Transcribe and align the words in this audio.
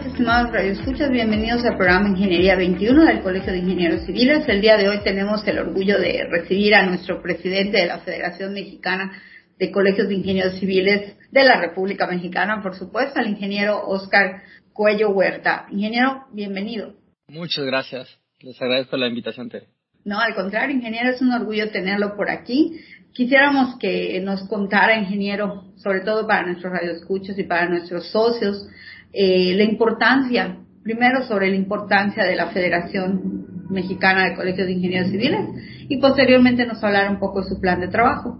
Estimados 0.00 0.50
radioescuchas, 0.52 1.10
bienvenidos 1.10 1.62
al 1.64 1.76
programa 1.76 2.08
Ingeniería 2.08 2.56
21 2.56 3.04
del 3.04 3.20
Colegio 3.20 3.52
de 3.52 3.58
Ingenieros 3.58 4.06
Civiles. 4.06 4.48
El 4.48 4.62
día 4.62 4.78
de 4.78 4.88
hoy 4.88 5.00
tenemos 5.04 5.46
el 5.46 5.58
orgullo 5.58 5.98
de 5.98 6.26
recibir 6.30 6.74
a 6.74 6.86
nuestro 6.86 7.20
presidente 7.20 7.76
de 7.76 7.86
la 7.86 7.98
Federación 7.98 8.54
Mexicana 8.54 9.12
de 9.58 9.70
Colegios 9.70 10.08
de 10.08 10.14
Ingenieros 10.14 10.54
Civiles 10.58 11.14
de 11.30 11.44
la 11.44 11.60
República 11.60 12.06
Mexicana, 12.06 12.62
por 12.62 12.74
supuesto, 12.74 13.20
al 13.20 13.28
ingeniero 13.28 13.86
Oscar 13.86 14.42
Cuello 14.72 15.10
Huerta. 15.10 15.66
Ingeniero, 15.70 16.24
bienvenido. 16.32 16.94
Muchas 17.28 17.66
gracias. 17.66 18.18
Les 18.40 18.60
agradezco 18.62 18.96
la 18.96 19.08
invitación, 19.08 19.50
Tere. 19.50 19.66
No, 20.06 20.18
al 20.18 20.34
contrario, 20.34 20.74
ingeniero, 20.74 21.10
es 21.10 21.20
un 21.20 21.32
orgullo 21.32 21.70
tenerlo 21.70 22.16
por 22.16 22.30
aquí. 22.30 22.80
Quisiéramos 23.12 23.78
que 23.78 24.20
nos 24.20 24.48
contara, 24.48 24.98
ingeniero, 24.98 25.64
sobre 25.76 26.00
todo 26.00 26.26
para 26.26 26.46
nuestros 26.46 26.72
radioescuchos 26.72 27.38
y 27.38 27.44
para 27.44 27.68
nuestros 27.68 28.10
socios, 28.10 28.66
eh, 29.12 29.54
la 29.54 29.64
importancia, 29.64 30.58
primero 30.82 31.22
sobre 31.26 31.50
la 31.50 31.56
importancia 31.56 32.24
de 32.24 32.34
la 32.34 32.48
Federación 32.48 33.66
Mexicana 33.68 34.28
de 34.28 34.34
Colegios 34.34 34.66
de 34.66 34.72
Ingenieros 34.72 35.10
Civiles 35.10 35.40
y 35.88 35.98
posteriormente 35.98 36.66
nos 36.66 36.82
hablar 36.82 37.10
un 37.10 37.18
poco 37.18 37.42
de 37.42 37.48
su 37.48 37.60
plan 37.60 37.80
de 37.80 37.88
trabajo. 37.88 38.38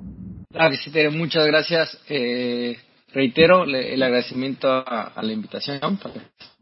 Claro 0.51 0.75
sí, 0.77 0.91
muchas 1.11 1.47
gracias. 1.47 1.99
Eh, 2.09 2.77
reitero 3.13 3.65
el 3.65 4.03
agradecimiento 4.03 4.69
a, 4.71 5.13
la 5.23 5.33
invitación 5.33 5.99
para 5.99 6.15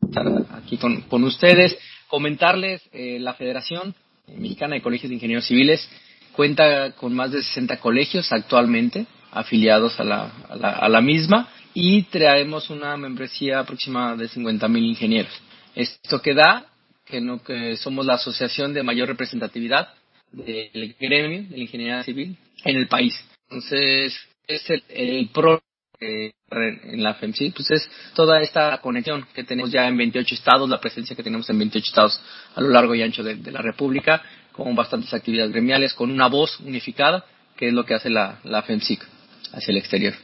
estar 0.03 0.27
aquí 0.53 0.77
con, 0.77 1.25
ustedes. 1.25 1.77
Comentarles, 2.09 2.83
eh, 2.93 3.19
la 3.21 3.35
Federación 3.35 3.95
Mexicana 4.27 4.75
de 4.75 4.83
Colegios 4.83 5.11
de 5.11 5.15
Ingenieros 5.15 5.47
Civiles 5.47 5.89
cuenta 6.33 6.93
con 6.93 7.15
más 7.15 7.33
de 7.33 7.43
60 7.43 7.77
colegios 7.79 8.33
actualmente 8.33 9.07
afiliados 9.33 9.99
a 10.01 10.05
la, 10.05 10.31
a 10.49 10.89
la 10.89 11.01
misma 11.01 11.49
y 11.75 12.03
traemos 12.05 12.71
una 12.71 12.97
membresía 12.97 13.61
aproximada 13.61 14.17
de 14.17 14.29
50.000 14.29 14.83
ingenieros. 14.83 15.33
Esto 15.75 16.21
que 16.21 16.35
da 16.35 16.67
que, 17.05 17.21
no, 17.21 17.43
que 17.43 17.77
somos 17.77 18.07
la 18.07 18.15
asociación 18.15 18.73
de 18.73 18.83
mayor 18.83 19.09
representatividad 19.09 19.89
del 20.33 20.97
gremio 20.99 21.43
de 21.49 21.57
la 21.57 21.63
ingeniería 21.63 22.03
civil 22.05 22.37
en 22.65 22.77
el 22.77 22.89
país. 22.89 23.15
Entonces, 23.49 24.17
es 24.47 24.71
el, 24.89 25.29
pro 25.33 25.61
en 26.01 27.03
la 27.03 27.15
FEMC, 27.15 27.53
pues 27.55 27.71
es 27.71 27.91
toda 28.15 28.41
esta 28.41 28.79
conexión 28.79 29.27
que 29.35 29.45
tenemos 29.45 29.71
ya 29.71 29.87
en 29.87 29.97
28 29.97 30.35
estados, 30.35 30.69
la 30.69 30.81
presencia 30.81 31.15
que 31.15 31.23
tenemos 31.23 31.49
en 31.51 31.59
28 31.59 31.87
estados 31.87 32.21
a 32.55 32.61
lo 32.61 32.69
largo 32.69 32.95
y 32.95 33.03
ancho 33.03 33.23
de, 33.23 33.37
la 33.53 33.61
República, 33.61 34.23
con 34.53 34.75
bastantes 34.75 35.13
actividades 35.13 35.53
gremiales, 35.53 35.93
con 35.95 36.11
una 36.11 36.29
voz 36.29 36.59
unificada, 36.61 37.25
que 37.57 37.69
es 37.69 37.75
lo 37.75 37.85
que 37.85 37.95
hace 37.95 38.09
la, 38.09 38.41
la 38.45 38.63
FEMCIC 38.63 39.07
hacia 39.53 39.73
el 39.73 39.79
exterior. 39.79 40.15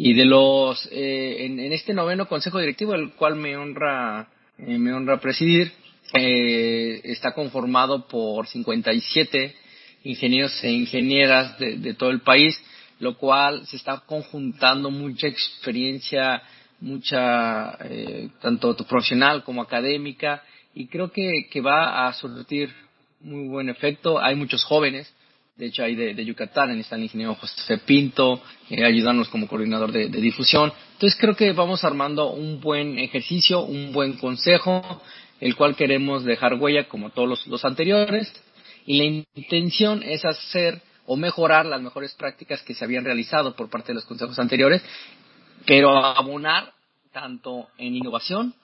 Y 0.00 0.14
de 0.14 0.24
los, 0.24 0.88
eh, 0.92 1.44
en, 1.44 1.58
este 1.72 1.92
noveno 1.92 2.28
consejo 2.28 2.60
directivo, 2.60 2.94
el 2.94 3.14
cual 3.14 3.34
me 3.34 3.56
honra, 3.56 4.28
eh, 4.56 4.78
me 4.78 4.92
honra 4.92 5.18
presidir, 5.18 5.72
eh, 6.14 7.00
está 7.02 7.32
conformado 7.32 8.06
por 8.06 8.46
57 8.46 9.56
ingenieros 10.04 10.62
e 10.62 10.70
ingenieras 10.70 11.58
de, 11.58 11.78
de, 11.78 11.94
todo 11.94 12.10
el 12.10 12.20
país, 12.20 12.56
lo 13.00 13.18
cual 13.18 13.66
se 13.66 13.74
está 13.76 13.98
conjuntando 14.06 14.88
mucha 14.92 15.26
experiencia, 15.26 16.42
mucha, 16.80 17.76
eh, 17.80 18.28
tanto 18.40 18.76
profesional 18.76 19.42
como 19.42 19.62
académica, 19.62 20.44
y 20.76 20.86
creo 20.86 21.10
que, 21.10 21.48
que 21.50 21.60
va 21.60 22.06
a 22.06 22.12
surtir 22.12 22.72
muy 23.20 23.48
buen 23.48 23.68
efecto. 23.68 24.20
Hay 24.20 24.36
muchos 24.36 24.62
jóvenes 24.62 25.12
de 25.58 25.66
hecho 25.66 25.82
hay 25.82 25.96
de, 25.96 26.24
Yucatán, 26.24 26.78
está 26.78 26.94
el 26.94 27.02
ingeniero 27.02 27.34
José 27.34 27.78
Pinto, 27.78 28.40
eh, 28.70 28.84
ayudándonos 28.84 29.28
como 29.28 29.48
coordinador 29.48 29.90
de, 29.90 30.06
difusión. 30.08 30.72
Entonces 30.92 31.18
creo 31.20 31.34
que 31.34 31.52
vamos 31.52 31.82
armando 31.82 32.30
un 32.30 32.60
buen 32.60 32.96
ejercicio, 32.96 33.62
un 33.62 33.92
buen 33.92 34.12
consejo, 34.14 35.02
el 35.40 35.56
cual 35.56 35.74
queremos 35.74 36.24
dejar 36.24 36.54
huella 36.54 36.86
como 36.86 37.10
todos 37.10 37.44
los, 37.48 37.64
anteriores. 37.64 38.32
Y 38.86 38.98
la 38.98 39.24
intención 39.34 40.04
es 40.04 40.24
hacer 40.24 40.80
o 41.06 41.16
mejorar 41.16 41.66
las 41.66 41.82
mejores 41.82 42.14
prácticas 42.14 42.62
que 42.62 42.74
se 42.74 42.84
habían 42.84 43.04
realizado 43.04 43.56
por 43.56 43.68
parte 43.68 43.88
de 43.88 43.94
los 43.94 44.04
consejos 44.04 44.38
anteriores, 44.38 44.80
pero 45.66 45.90
abonar 45.98 46.72
tanto 47.12 47.66
en 47.78 47.96
innovación, 47.96 48.54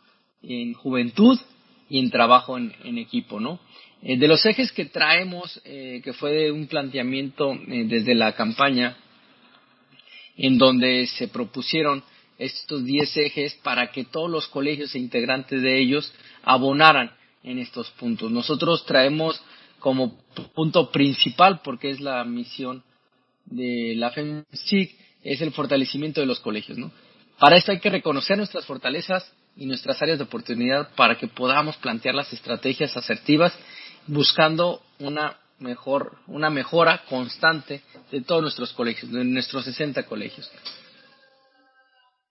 en 0.43 0.75
juventud 0.75 1.41
y 1.89 1.99
en 1.99 2.11
trabajo 2.11 2.57
en 2.57 2.99
equipo, 2.99 3.41
¿no? 3.41 3.59
Eh, 4.07 4.19
de 4.19 4.29
los 4.29 4.45
ejes 4.45 4.71
que 4.71 4.85
traemos, 4.85 5.59
eh, 5.65 6.03
que 6.05 6.13
fue 6.13 6.53
un 6.53 6.67
planteamiento 6.67 7.55
eh, 7.55 7.85
desde 7.87 8.15
la 8.15 8.33
campaña, 8.33 8.99
en 10.37 10.59
donde 10.59 11.07
se 11.07 11.29
propusieron 11.29 12.05
estos 12.39 12.85
10 12.85 13.17
ejes 13.17 13.55
para 13.63 13.91
que 13.91 14.05
todos 14.05 14.31
los 14.31 14.47
colegios 14.49 14.95
e 14.95 14.99
integrantes 14.99 15.63
de 15.63 15.79
ellos 15.79 16.13
abonaran 16.43 17.13
en 17.43 17.59
estos 17.59 17.91
puntos. 17.93 18.31
Nosotros 18.31 18.85
traemos 18.85 19.41
como 19.79 20.19
punto 20.55 20.91
principal, 20.91 21.61
porque 21.63 21.89
es 21.91 22.01
la 22.01 22.25
misión 22.25 22.83
de 23.47 23.95
la 23.97 24.11
FEMSIC, 24.11 24.99
es 25.23 25.41
el 25.41 25.53
fortalecimiento 25.53 26.21
de 26.21 26.27
los 26.27 26.41
colegios. 26.41 26.77
¿no? 26.77 26.91
Para 27.39 27.57
esto 27.57 27.73
hay 27.73 27.81
que 27.81 27.91
reconocer 27.91 28.37
nuestras 28.37 28.67
fortalezas 28.67 29.33
y 29.57 29.67
nuestras 29.67 30.01
áreas 30.03 30.19
de 30.19 30.25
oportunidad 30.25 30.95
para 30.95 31.17
que 31.17 31.29
podamos 31.29 31.77
plantear 31.77 32.15
las 32.15 32.33
estrategias 32.33 32.97
asertivas 32.97 33.57
buscando 34.07 34.83
una 34.99 35.39
mejor, 35.59 36.19
una 36.27 36.51
mejora 36.51 37.03
constante 37.09 37.83
de 38.11 38.21
todos 38.23 38.43
nuestros 38.43 38.73
colegios, 38.73 39.11
de 39.13 39.25
nuestros 39.25 39.65
60 39.65 40.05
colegios. 40.05 40.51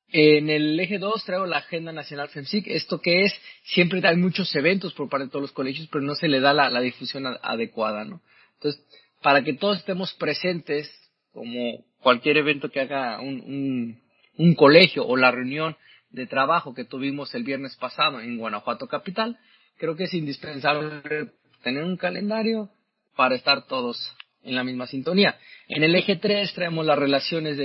En 0.10 0.50
el 0.50 0.80
eje 0.80 1.00
2 1.00 1.26
traigo 1.26 1.48
la 1.48 1.58
Agenda 1.58 1.92
Nacional 1.92 2.30
FEMSIC. 2.30 2.68
Esto 2.68 3.02
que 3.02 3.24
es, 3.24 3.34
siempre 3.64 4.00
hay 4.08 4.16
muchos 4.16 4.56
eventos 4.56 4.94
por 4.94 5.10
parte 5.10 5.26
de 5.26 5.32
todos 5.32 5.42
los 5.42 5.52
colegios, 5.52 5.88
pero 5.92 6.04
no 6.04 6.14
se 6.14 6.28
le 6.28 6.40
da 6.40 6.54
la, 6.54 6.82
difusión 6.82 7.26
adecuada, 7.42 8.06
¿no? 8.06 8.22
Entonces, 8.56 8.82
para 9.24 9.44
que 9.44 9.54
todos 9.54 9.80
estemos 9.80 10.14
presentes, 10.14 10.92
como 11.32 11.84
cualquier 12.00 12.38
evento 12.38 12.70
que 12.70 12.82
haga 12.82 13.20
un, 13.22 14.00
un 14.38 14.54
colegio 14.54 15.04
o 15.04 15.18
la 15.18 15.32
reunión 15.32 15.76
de 16.12 16.28
trabajo 16.28 16.76
que 16.76 16.86
tuvimos 16.86 17.34
el 17.34 17.44
viernes 17.44 17.76
pasado 17.76 18.20
en 18.20 18.38
Guanajuato 18.38 18.88
Capital, 18.88 19.40
creo 19.78 19.96
que 19.96 20.04
es 20.04 20.14
indispensable 20.14 21.02
tener 21.64 21.84
un 21.84 21.98
calendario 21.98 22.70
para 23.16 23.36
estar 23.36 23.66
todos 23.68 24.14
en 24.44 24.56
la 24.56 24.64
misma 24.64 24.88
sintonía. 24.88 25.38
En 25.68 25.84
el 25.84 25.96
eje 25.96 26.18
3 26.18 26.54
traemos 26.54 26.86
las 26.86 27.00
relaciones 27.00 27.58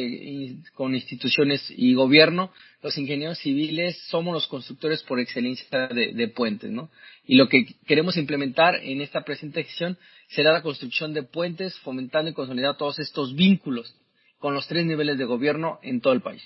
con 0.75 0.95
instituciones 0.95 1.71
y 1.77 1.95
gobierno. 1.95 2.53
Los 2.83 2.97
ingenieros 2.97 3.39
civiles 3.39 4.01
somos 4.09 4.33
los 4.33 4.47
constructores 4.47 5.03
por 5.03 5.19
excelencia 5.19 5.89
de, 5.89 6.29
puentes, 6.29 6.71
¿no? 6.71 6.91
Y 7.27 7.35
lo 7.35 7.49
que 7.49 7.67
queremos 7.87 8.17
implementar 8.17 8.77
en 8.77 9.01
esta 9.01 9.25
presente 9.25 9.65
gestión 9.65 9.99
será 10.29 10.53
la 10.53 10.63
construcción 10.63 11.13
de 11.13 11.25
puentes, 11.25 11.77
fomentando 11.81 12.31
y 12.31 12.35
consolidando 12.35 12.77
todos 12.77 13.01
estos 13.01 13.35
vínculos 13.35 13.95
con 14.39 14.55
los 14.55 14.69
tres 14.69 14.87
niveles 14.87 15.19
de 15.19 15.25
gobierno 15.25 15.81
en 15.83 16.01
todo 16.01 16.13
el 16.13 16.23
país. 16.23 16.43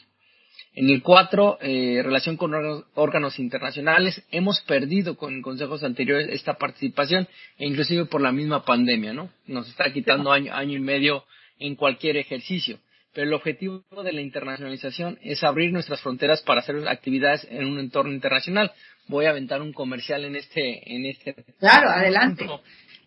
En 0.75 0.88
el 0.88 1.03
4, 1.03 1.59
eh, 1.60 2.00
relación 2.03 2.38
con 2.38 2.55
órganos 2.94 3.38
internacionales, 3.38 4.22
hemos 4.31 4.62
perdido 4.62 5.16
con 5.16 5.43
consejos 5.43 5.84
anteriores 5.84 6.28
esta 6.31 6.55
participación, 6.55 7.28
e 7.59 7.66
inclusive 7.66 8.06
por 8.06 8.22
la 8.22 8.33
misma 8.33 8.65
pandemia, 8.65 9.12
¿no? 9.12 9.31
Nos 9.47 9.69
está 9.69 9.92
quitando 9.92 10.33
año, 10.33 10.54
año 10.54 10.78
y 10.78 10.80
medio 10.80 11.24
en 11.59 11.77
cualquier 11.77 12.16
ejercicio. 12.16 12.78
Pero 13.13 13.27
el 13.27 13.34
objetivo 13.34 13.84
de 14.03 14.13
la 14.13 14.22
internacionalización 14.22 15.19
es 15.22 15.45
abrir 15.45 15.71
nuestras 15.72 16.01
fronteras 16.01 16.41
para 16.41 16.60
hacer 16.60 16.77
actividades 16.89 17.47
en 17.51 17.66
un 17.66 17.78
entorno 17.78 18.13
internacional. 18.13 18.72
Voy 19.09 19.27
a 19.27 19.30
aventar 19.30 19.60
un 19.60 19.75
comercial 19.75 20.25
en 20.25 20.36
este, 20.36 20.95
en 20.95 21.04
este. 21.04 21.34
Claro, 21.59 21.91
adelante. 21.91 22.48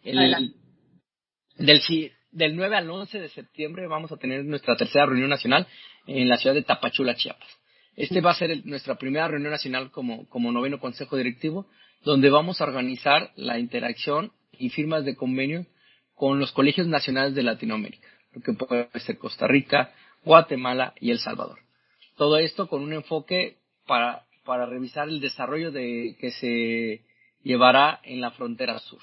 El, 0.03 0.53
Del, 1.57 1.81
del 2.35 2.55
9 2.55 2.75
al 2.75 2.89
11 2.89 3.19
de 3.19 3.29
septiembre 3.29 3.87
vamos 3.87 4.11
a 4.11 4.17
tener 4.17 4.43
nuestra 4.43 4.75
tercera 4.75 5.05
reunión 5.05 5.29
nacional 5.29 5.67
en 6.05 6.27
la 6.27 6.37
ciudad 6.37 6.53
de 6.53 6.63
Tapachula, 6.63 7.15
Chiapas. 7.15 7.47
Este 7.95 8.19
va 8.19 8.31
a 8.31 8.35
ser 8.35 8.65
nuestra 8.65 8.95
primera 8.95 9.29
reunión 9.29 9.51
nacional 9.51 9.89
como, 9.89 10.27
como 10.27 10.51
noveno 10.51 10.79
consejo 10.79 11.15
directivo, 11.15 11.65
donde 12.03 12.29
vamos 12.29 12.59
a 12.59 12.65
organizar 12.65 13.31
la 13.37 13.57
interacción 13.57 14.33
y 14.51 14.69
firmas 14.69 15.05
de 15.05 15.15
convenio 15.15 15.65
con 16.13 16.37
los 16.37 16.51
colegios 16.51 16.87
nacionales 16.87 17.35
de 17.35 17.43
Latinoamérica, 17.43 18.07
lo 18.33 18.41
que 18.41 18.53
puede 18.53 18.89
ser 18.99 19.17
Costa 19.17 19.47
Rica, 19.47 19.93
Guatemala 20.25 20.93
y 20.99 21.11
El 21.11 21.19
Salvador. 21.19 21.59
Todo 22.17 22.37
esto 22.37 22.67
con 22.67 22.83
un 22.83 22.91
enfoque 22.91 23.59
para, 23.87 24.25
para 24.43 24.65
revisar 24.65 25.07
el 25.07 25.21
desarrollo 25.21 25.71
de, 25.71 26.17
que 26.19 26.31
se 26.31 27.01
llevará 27.43 28.01
en 28.03 28.19
la 28.19 28.31
frontera 28.31 28.77
sur. 28.79 28.99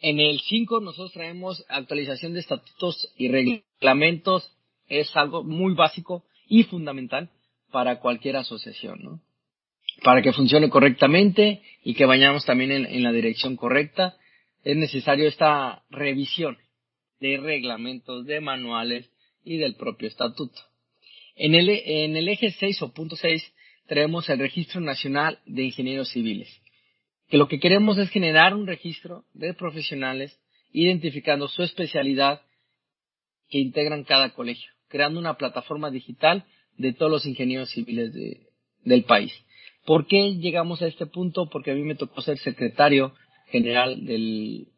En 0.00 0.20
el 0.20 0.40
5 0.40 0.80
nosotros 0.80 1.12
traemos 1.12 1.64
actualización 1.68 2.34
de 2.34 2.40
estatutos 2.40 3.12
y 3.16 3.28
reglamentos. 3.28 4.50
Es 4.88 5.14
algo 5.16 5.42
muy 5.42 5.74
básico 5.74 6.24
y 6.48 6.62
fundamental 6.64 7.30
para 7.70 8.00
cualquier 8.00 8.36
asociación, 8.36 9.00
¿no? 9.02 9.20
Para 10.02 10.22
que 10.22 10.32
funcione 10.32 10.70
correctamente 10.70 11.62
y 11.82 11.94
que 11.94 12.06
vayamos 12.06 12.44
también 12.44 12.70
en, 12.70 13.02
la 13.02 13.12
dirección 13.12 13.56
correcta, 13.56 14.16
es 14.62 14.76
necesario 14.76 15.26
esta 15.26 15.82
revisión 15.90 16.56
de 17.20 17.36
reglamentos, 17.36 18.24
de 18.24 18.40
manuales 18.40 19.10
y 19.44 19.56
del 19.56 19.74
propio 19.74 20.06
estatuto. 20.06 20.60
En 21.34 21.54
el, 21.54 21.68
en 21.68 22.16
el 22.16 22.28
eje 22.28 22.52
6 22.52 22.82
o 22.82 22.92
punto 22.92 23.16
6 23.16 23.42
traemos 23.88 24.28
el 24.28 24.38
Registro 24.38 24.80
Nacional 24.80 25.40
de 25.46 25.64
Ingenieros 25.64 26.10
Civiles, 26.10 26.48
que 27.28 27.36
lo 27.36 27.48
que 27.48 27.60
queremos 27.60 27.98
es 27.98 28.10
generar 28.10 28.54
un 28.54 28.66
registro 28.66 29.24
de 29.34 29.54
profesionales 29.54 30.38
identificando 30.72 31.48
su 31.48 31.62
especialidad 31.62 32.42
que 33.48 33.58
integran 33.58 34.04
cada 34.04 34.30
colegio, 34.34 34.70
creando 34.88 35.18
una 35.20 35.36
plataforma 35.36 35.90
digital 35.90 36.44
de 36.76 36.92
todos 36.92 37.10
los 37.10 37.26
ingenieros 37.26 37.70
civiles 37.70 38.12
del 38.84 39.04
país. 39.04 39.32
¿Por 39.84 40.06
qué 40.06 40.34
llegamos 40.36 40.82
a 40.82 40.86
este 40.86 41.06
punto? 41.06 41.48
Porque 41.48 41.70
a 41.70 41.74
mí 41.74 41.82
me 41.82 41.94
tocó 41.94 42.20
ser 42.20 42.38
secretario 42.38 43.14
general 43.50 44.04
del, 44.04 44.68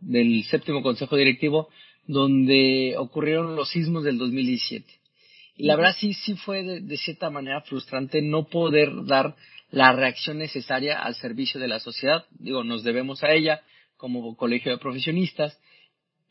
del 0.00 0.44
séptimo 0.44 0.82
consejo 0.82 1.16
directivo, 1.16 1.68
donde 2.06 2.94
ocurrieron 2.98 3.56
los 3.56 3.70
sismos 3.70 4.04
del 4.04 4.18
2017. 4.18 4.86
Y 5.56 5.64
la 5.64 5.76
verdad 5.76 5.96
sí, 5.98 6.12
sí 6.12 6.34
fue 6.34 6.62
de, 6.62 6.96
cierta 6.98 7.30
manera 7.30 7.62
frustrante 7.62 8.20
no 8.20 8.48
poder 8.48 9.04
dar 9.06 9.34
la 9.70 9.92
reacción 9.92 10.38
necesaria 10.38 11.02
al 11.02 11.14
servicio 11.14 11.60
de 11.60 11.68
la 11.68 11.80
sociedad. 11.80 12.24
Digo, 12.30 12.64
nos 12.64 12.84
debemos 12.84 13.22
a 13.22 13.32
ella 13.32 13.62
como 13.96 14.36
colegio 14.36 14.72
de 14.72 14.78
profesionistas, 14.78 15.58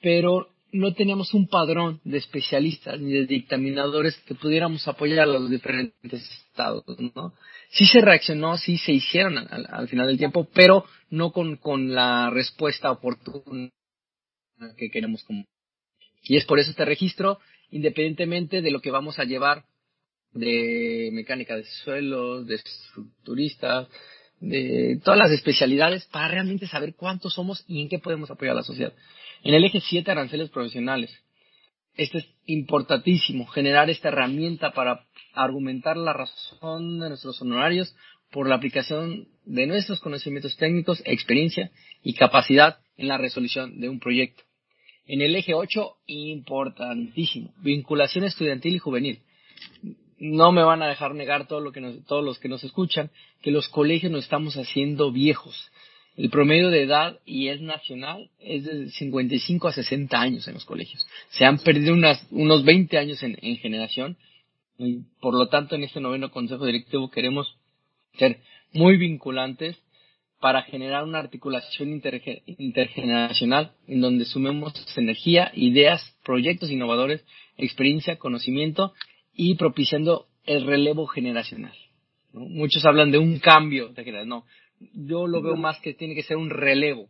pero 0.01 0.49
no 0.71 0.93
teníamos 0.93 1.33
un 1.33 1.47
padrón 1.47 2.01
de 2.03 2.17
especialistas 2.17 2.99
ni 2.99 3.13
de 3.13 3.25
dictaminadores 3.25 4.17
que 4.25 4.35
pudiéramos 4.35 4.87
apoyar 4.87 5.19
a 5.21 5.25
los 5.25 5.49
diferentes 5.49 6.21
estados, 6.47 6.83
¿no? 7.15 7.33
Sí 7.69 7.85
se 7.85 8.01
reaccionó, 8.01 8.57
sí 8.57 8.77
se 8.77 8.91
hicieron 8.91 9.37
al, 9.37 9.87
final 9.87 10.07
del 10.07 10.17
tiempo, 10.17 10.47
pero 10.53 10.85
no 11.09 11.31
con, 11.31 11.57
con 11.57 11.93
la 11.93 12.29
respuesta 12.29 12.91
oportuna 12.91 13.69
que 14.77 14.89
queremos 14.89 15.23
como. 15.23 15.45
Y 16.23 16.37
es 16.37 16.45
por 16.45 16.59
eso 16.59 16.71
este 16.71 16.85
registro, 16.85 17.39
independientemente 17.69 18.61
de 18.61 18.71
lo 18.71 18.81
que 18.81 18.91
vamos 18.91 19.19
a 19.19 19.23
llevar 19.23 19.65
de 20.35 21.09
mecánica 21.13 21.55
de 21.55 21.63
suelos, 21.63 22.45
de 22.45 22.55
estructuristas, 22.55 23.87
de 24.39 24.99
todas 25.03 25.17
las 25.17 25.31
especialidades, 25.31 26.05
para 26.07 26.27
realmente 26.27 26.67
saber 26.67 26.93
cuántos 26.95 27.33
somos 27.33 27.63
y 27.67 27.81
en 27.81 27.89
qué 27.89 27.99
podemos 27.99 28.29
apoyar 28.29 28.51
a 28.51 28.57
la 28.57 28.63
sociedad. 28.63 28.93
En 29.43 29.53
el 29.53 29.63
eje 29.63 29.79
7, 29.79 30.11
aranceles 30.11 30.49
profesionales. 30.49 31.11
Esto 31.95 32.17
es 32.17 32.27
importantísimo, 32.45 33.47
generar 33.47 33.89
esta 33.89 34.09
herramienta 34.09 34.71
para 34.73 35.05
argumentar 35.33 35.95
la 35.95 36.11
razón 36.11 36.99
de 36.99 37.09
nuestros 37.09 37.41
honorarios 37.41 37.95
por 38.31 38.49
la 38.49 38.55
aplicación 38.55 39.29
de 39.45 39.65
nuestros 39.65 40.01
conocimientos 40.01 40.57
técnicos, 40.57 41.01
experiencia 41.05 41.71
y 42.03 42.13
capacidad 42.13 42.79
en 42.97 43.07
la 43.07 43.17
resolución 43.17 43.79
de 43.79 43.87
un 43.87 43.99
proyecto. 43.99 44.43
En 45.05 45.21
el 45.21 45.35
eje 45.35 45.53
8, 45.53 45.97
importantísimo, 46.07 47.53
vinculación 47.61 48.25
estudiantil 48.25 48.75
y 48.75 48.79
juvenil. 48.79 49.21
No 50.17 50.51
me 50.51 50.63
van 50.63 50.81
a 50.81 50.87
dejar 50.87 51.13
negar 51.13 51.47
todo 51.47 51.59
lo 51.59 51.71
que 51.71 51.81
todos 52.07 52.23
los 52.23 52.39
que 52.39 52.47
nos 52.47 52.63
escuchan 52.63 53.11
que 53.41 53.51
los 53.51 53.67
colegios 53.67 54.11
nos 54.11 54.23
estamos 54.23 54.55
haciendo 54.55 55.11
viejos. 55.11 55.71
El 56.17 56.29
promedio 56.29 56.69
de 56.69 56.83
edad, 56.83 57.19
y 57.25 57.49
es 57.49 57.59
nacional, 57.59 58.29
es 58.39 58.63
de 58.63 58.89
55 58.89 59.67
a 59.67 59.73
60 59.73 60.19
años 60.19 60.47
en 60.47 60.53
los 60.53 60.63
colegios. 60.63 61.05
Se 61.29 61.43
han 61.43 61.59
perdido 61.59 61.93
unas, 61.93 62.25
unos 62.31 62.63
20 62.63 62.97
años 62.97 63.21
en, 63.21 63.35
generación. 63.57 64.17
Y 64.77 64.99
por 65.19 65.33
lo 65.33 65.47
tanto, 65.47 65.75
en 65.75 65.83
este 65.83 65.99
noveno 65.99 66.31
consejo 66.31 66.65
directivo 66.65 67.11
queremos 67.11 67.57
ser 68.17 68.39
muy 68.71 68.95
vinculantes 68.95 69.77
para 70.39 70.63
generar 70.63 71.03
una 71.03 71.19
articulación 71.19 72.01
intergeneracional 72.45 73.71
en 73.87 73.99
donde 73.99 74.25
sumemos 74.25 74.73
energía, 74.95 75.51
ideas, 75.53 76.15
proyectos 76.23 76.71
innovadores, 76.71 77.25
experiencia, 77.57 78.17
conocimiento 78.17 78.93
y 79.35 79.55
propiciando 79.55 80.27
el 80.45 80.65
relevo 80.65 81.07
generacional. 81.07 81.75
Muchos 82.31 82.85
hablan 82.85 83.11
de 83.11 83.17
un 83.17 83.39
cambio 83.39 83.89
de 83.89 84.03
generación. 84.03 84.29
No, 84.29 84.45
yo 84.93 85.27
lo 85.27 85.41
veo 85.41 85.55
más 85.55 85.79
que 85.79 85.93
tiene 85.93 86.15
que 86.15 86.23
ser 86.23 86.37
un 86.37 86.49
relevo, 86.49 87.09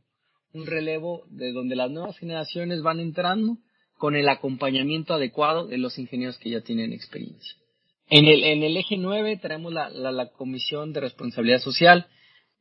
un 0.53 0.65
relevo 0.65 1.23
de 1.29 1.51
donde 1.51 1.75
las 1.75 1.91
nuevas 1.91 2.17
generaciones 2.17 2.81
van 2.81 2.99
entrando 2.99 3.57
con 3.97 4.15
el 4.15 4.27
acompañamiento 4.29 5.13
adecuado 5.13 5.67
de 5.67 5.77
los 5.77 5.97
ingenieros 5.97 6.37
que 6.37 6.49
ya 6.49 6.61
tienen 6.61 6.93
experiencia. 6.93 7.55
En 8.07 8.25
el, 8.25 8.43
en 8.43 8.63
el 8.63 8.77
eje 8.77 8.97
9 8.97 9.37
tenemos 9.37 9.73
la, 9.73 9.89
la, 9.89 10.29
Comisión 10.29 10.93
de 10.93 10.99
Responsabilidad 10.99 11.59
Social. 11.59 12.07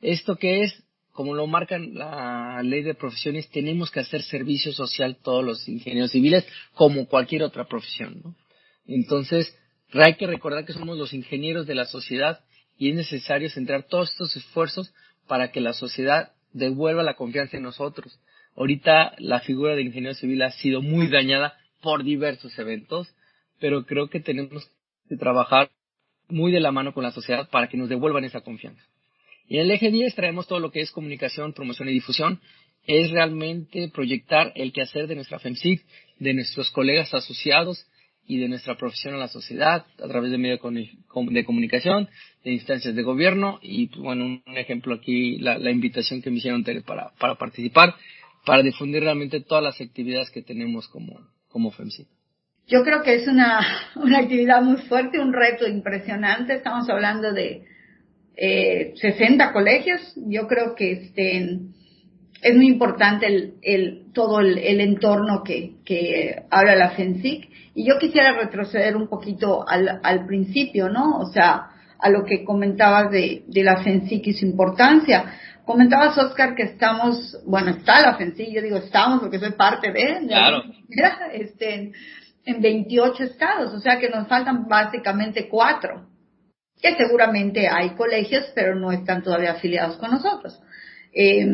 ¿Esto 0.00 0.36
que 0.36 0.62
es? 0.62 0.82
Como 1.12 1.34
lo 1.34 1.46
marca 1.46 1.78
la 1.78 2.60
ley 2.62 2.82
de 2.82 2.94
profesiones, 2.94 3.48
tenemos 3.50 3.90
que 3.90 4.00
hacer 4.00 4.22
servicio 4.22 4.72
social 4.72 5.16
todos 5.22 5.44
los 5.44 5.68
ingenieros 5.68 6.10
civiles 6.10 6.44
como 6.72 7.06
cualquier 7.06 7.42
otra 7.42 7.66
profesión. 7.66 8.20
¿no? 8.24 8.34
Entonces, 8.86 9.56
hay 9.92 10.14
que 10.14 10.26
recordar 10.26 10.64
que 10.64 10.72
somos 10.72 10.98
los 10.98 11.12
ingenieros 11.12 11.66
de 11.66 11.74
la 11.74 11.86
sociedad 11.86 12.40
y 12.76 12.90
es 12.90 12.96
necesario 12.96 13.48
centrar 13.50 13.84
todos 13.84 14.10
estos 14.10 14.36
esfuerzos 14.36 14.92
para 15.26 15.52
que 15.52 15.60
la 15.60 15.72
sociedad 15.72 16.32
devuelva 16.52 17.02
la 17.02 17.14
confianza 17.14 17.56
en 17.56 17.62
nosotros. 17.62 18.18
Ahorita 18.56 19.14
la 19.18 19.40
figura 19.40 19.74
de 19.74 19.82
ingeniero 19.82 20.14
civil 20.14 20.42
ha 20.42 20.50
sido 20.50 20.82
muy 20.82 21.08
dañada 21.08 21.54
por 21.80 22.04
diversos 22.04 22.58
eventos, 22.58 23.14
pero 23.60 23.84
creo 23.84 24.08
que 24.08 24.20
tenemos 24.20 24.68
que 25.08 25.16
trabajar 25.16 25.70
muy 26.28 26.52
de 26.52 26.60
la 26.60 26.72
mano 26.72 26.94
con 26.94 27.04
la 27.04 27.10
sociedad 27.10 27.48
para 27.50 27.68
que 27.68 27.76
nos 27.76 27.88
devuelvan 27.88 28.24
esa 28.24 28.40
confianza. 28.40 28.82
Y 29.46 29.56
en 29.56 29.62
el 29.62 29.70
eje 29.72 29.90
10 29.90 30.14
traemos 30.14 30.46
todo 30.46 30.60
lo 30.60 30.70
que 30.70 30.80
es 30.80 30.90
comunicación, 30.90 31.52
promoción 31.52 31.88
y 31.88 31.92
difusión. 31.92 32.40
Es 32.86 33.10
realmente 33.10 33.88
proyectar 33.88 34.52
el 34.54 34.72
quehacer 34.72 35.06
de 35.06 35.16
nuestra 35.16 35.38
FEMSIC, 35.38 35.84
de 36.18 36.34
nuestros 36.34 36.70
colegas 36.70 37.12
asociados 37.12 37.86
y 38.26 38.38
de 38.38 38.48
nuestra 38.48 38.76
profesión 38.76 39.14
a 39.14 39.18
la 39.18 39.28
sociedad 39.28 39.84
a 40.02 40.08
través 40.08 40.30
de 40.30 40.38
medios 40.38 40.60
de 40.62 41.44
comunicación, 41.44 42.08
de 42.44 42.52
instancias 42.52 42.94
de 42.94 43.02
gobierno 43.02 43.58
y, 43.62 43.86
bueno, 43.98 44.24
un 44.24 44.56
ejemplo 44.56 44.94
aquí, 44.94 45.38
la, 45.38 45.70
invitación 45.70 46.22
que 46.22 46.30
me 46.30 46.38
hicieron 46.38 46.64
para, 46.86 47.10
para 47.18 47.34
participar, 47.36 47.94
para 48.44 48.62
difundir 48.62 49.02
realmente 49.02 49.40
todas 49.40 49.64
las 49.64 49.80
actividades 49.80 50.30
que 50.30 50.42
tenemos 50.42 50.88
como, 50.88 51.20
como 51.48 51.70
FEMSI. 51.70 52.06
Yo 52.66 52.82
creo 52.82 53.02
que 53.02 53.14
es 53.14 53.28
una, 53.28 53.60
una 53.96 54.20
actividad 54.20 54.62
muy 54.62 54.78
fuerte, 54.82 55.18
un 55.18 55.32
reto 55.32 55.66
impresionante. 55.68 56.54
Estamos 56.54 56.88
hablando 56.88 57.32
de 57.32 57.64
eh, 58.36 58.94
60 58.96 59.52
colegios. 59.52 60.00
Yo 60.16 60.46
creo 60.46 60.74
que 60.74 60.92
este, 60.92 61.58
es 62.42 62.54
muy 62.54 62.66
importante 62.66 63.26
el, 63.26 63.54
el 63.62 64.12
todo 64.12 64.40
el, 64.40 64.58
el, 64.58 64.80
entorno 64.80 65.42
que, 65.42 65.76
que 65.84 66.44
habla 66.50 66.76
la 66.76 66.90
FENSIC. 66.90 67.50
Y 67.74 67.86
yo 67.86 67.98
quisiera 67.98 68.32
retroceder 68.32 68.96
un 68.96 69.08
poquito 69.08 69.66
al, 69.66 70.00
al 70.02 70.26
principio, 70.26 70.88
¿no? 70.88 71.18
O 71.18 71.26
sea, 71.26 71.70
a 71.98 72.10
lo 72.10 72.24
que 72.24 72.44
comentabas 72.44 73.10
de, 73.10 73.44
de 73.46 73.62
la 73.62 73.82
FENSIC 73.82 74.26
y 74.26 74.32
su 74.34 74.44
importancia. 74.44 75.34
Comentabas, 75.64 76.18
Oscar, 76.18 76.54
que 76.54 76.64
estamos, 76.64 77.38
bueno, 77.46 77.70
está 77.70 78.02
la 78.02 78.16
FENSIC, 78.16 78.50
yo 78.50 78.62
digo 78.62 78.76
estamos 78.76 79.20
porque 79.20 79.38
soy 79.38 79.52
parte 79.52 79.90
de, 79.90 80.26
claro. 80.26 80.62
este, 81.32 81.92
en 82.44 82.60
28 82.60 83.24
estados, 83.24 83.72
o 83.72 83.80
sea 83.80 83.98
que 83.98 84.10
nos 84.10 84.28
faltan 84.28 84.68
básicamente 84.68 85.48
cuatro, 85.48 86.06
que 86.80 86.94
seguramente 86.96 87.68
hay 87.68 87.90
colegios, 87.90 88.44
pero 88.54 88.74
no 88.74 88.92
están 88.92 89.22
todavía 89.22 89.52
afiliados 89.52 89.96
con 89.96 90.10
nosotros. 90.10 90.60
Eh, 91.14 91.46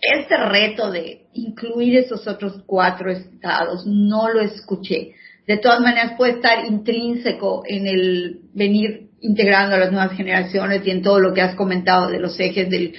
este 0.00 0.36
reto 0.36 0.90
de 0.90 1.26
incluir 1.32 1.98
esos 1.98 2.26
otros 2.26 2.62
cuatro 2.66 3.10
estados 3.10 3.86
no 3.86 4.28
lo 4.28 4.40
escuché. 4.40 5.14
De 5.46 5.58
todas 5.58 5.80
maneras 5.80 6.14
puede 6.16 6.32
estar 6.32 6.64
intrínseco 6.66 7.62
en 7.66 7.86
el 7.86 8.40
venir 8.52 9.10
integrando 9.20 9.76
a 9.76 9.78
las 9.78 9.92
nuevas 9.92 10.16
generaciones 10.16 10.86
y 10.86 10.90
en 10.90 11.02
todo 11.02 11.20
lo 11.20 11.32
que 11.32 11.42
has 11.42 11.54
comentado 11.54 12.08
de 12.08 12.18
los 12.18 12.38
ejes 12.38 12.68
del, 12.68 12.94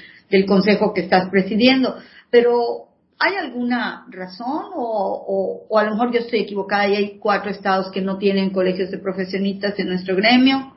consejo 0.46 0.94
que 0.94 1.02
estás 1.02 1.30
presidiendo. 1.30 1.96
Pero, 2.30 2.88
¿hay 3.20 3.36
alguna 3.36 4.06
razón 4.10 4.72
o, 4.76 5.66
o, 5.70 5.78
a 5.78 5.84
lo 5.84 5.92
mejor 5.92 6.14
yo 6.14 6.20
estoy 6.20 6.40
equivocada 6.40 6.88
y 6.88 6.96
hay 6.96 7.20
cuatro 7.20 7.50
estados 7.50 7.92
que 7.92 8.02
no 8.02 8.18
tienen 8.18 8.52
colegios 8.52 8.92
de 8.92 8.98
profesionistas 8.98 9.78
en 9.80 9.88
nuestro 9.88 10.16
gremio? 10.16 10.74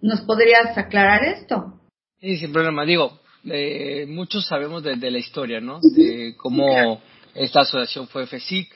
¿Nos 0.00 0.20
podrías 0.22 0.76
aclarar 0.76 1.24
esto? 1.24 1.80
Sí, 2.20 2.36
sin 2.36 2.52
problema. 2.52 2.84
Digo, 2.84 3.20
eh, 3.44 4.06
muchos 4.08 4.46
sabemos 4.46 4.82
de, 4.82 4.96
la 4.96 5.18
historia, 5.18 5.60
¿no? 5.60 5.80
De 5.80 6.34
cómo 6.36 7.00
esta 7.34 7.60
asociación 7.60 8.08
fue 8.08 8.26
FESIC, 8.26 8.68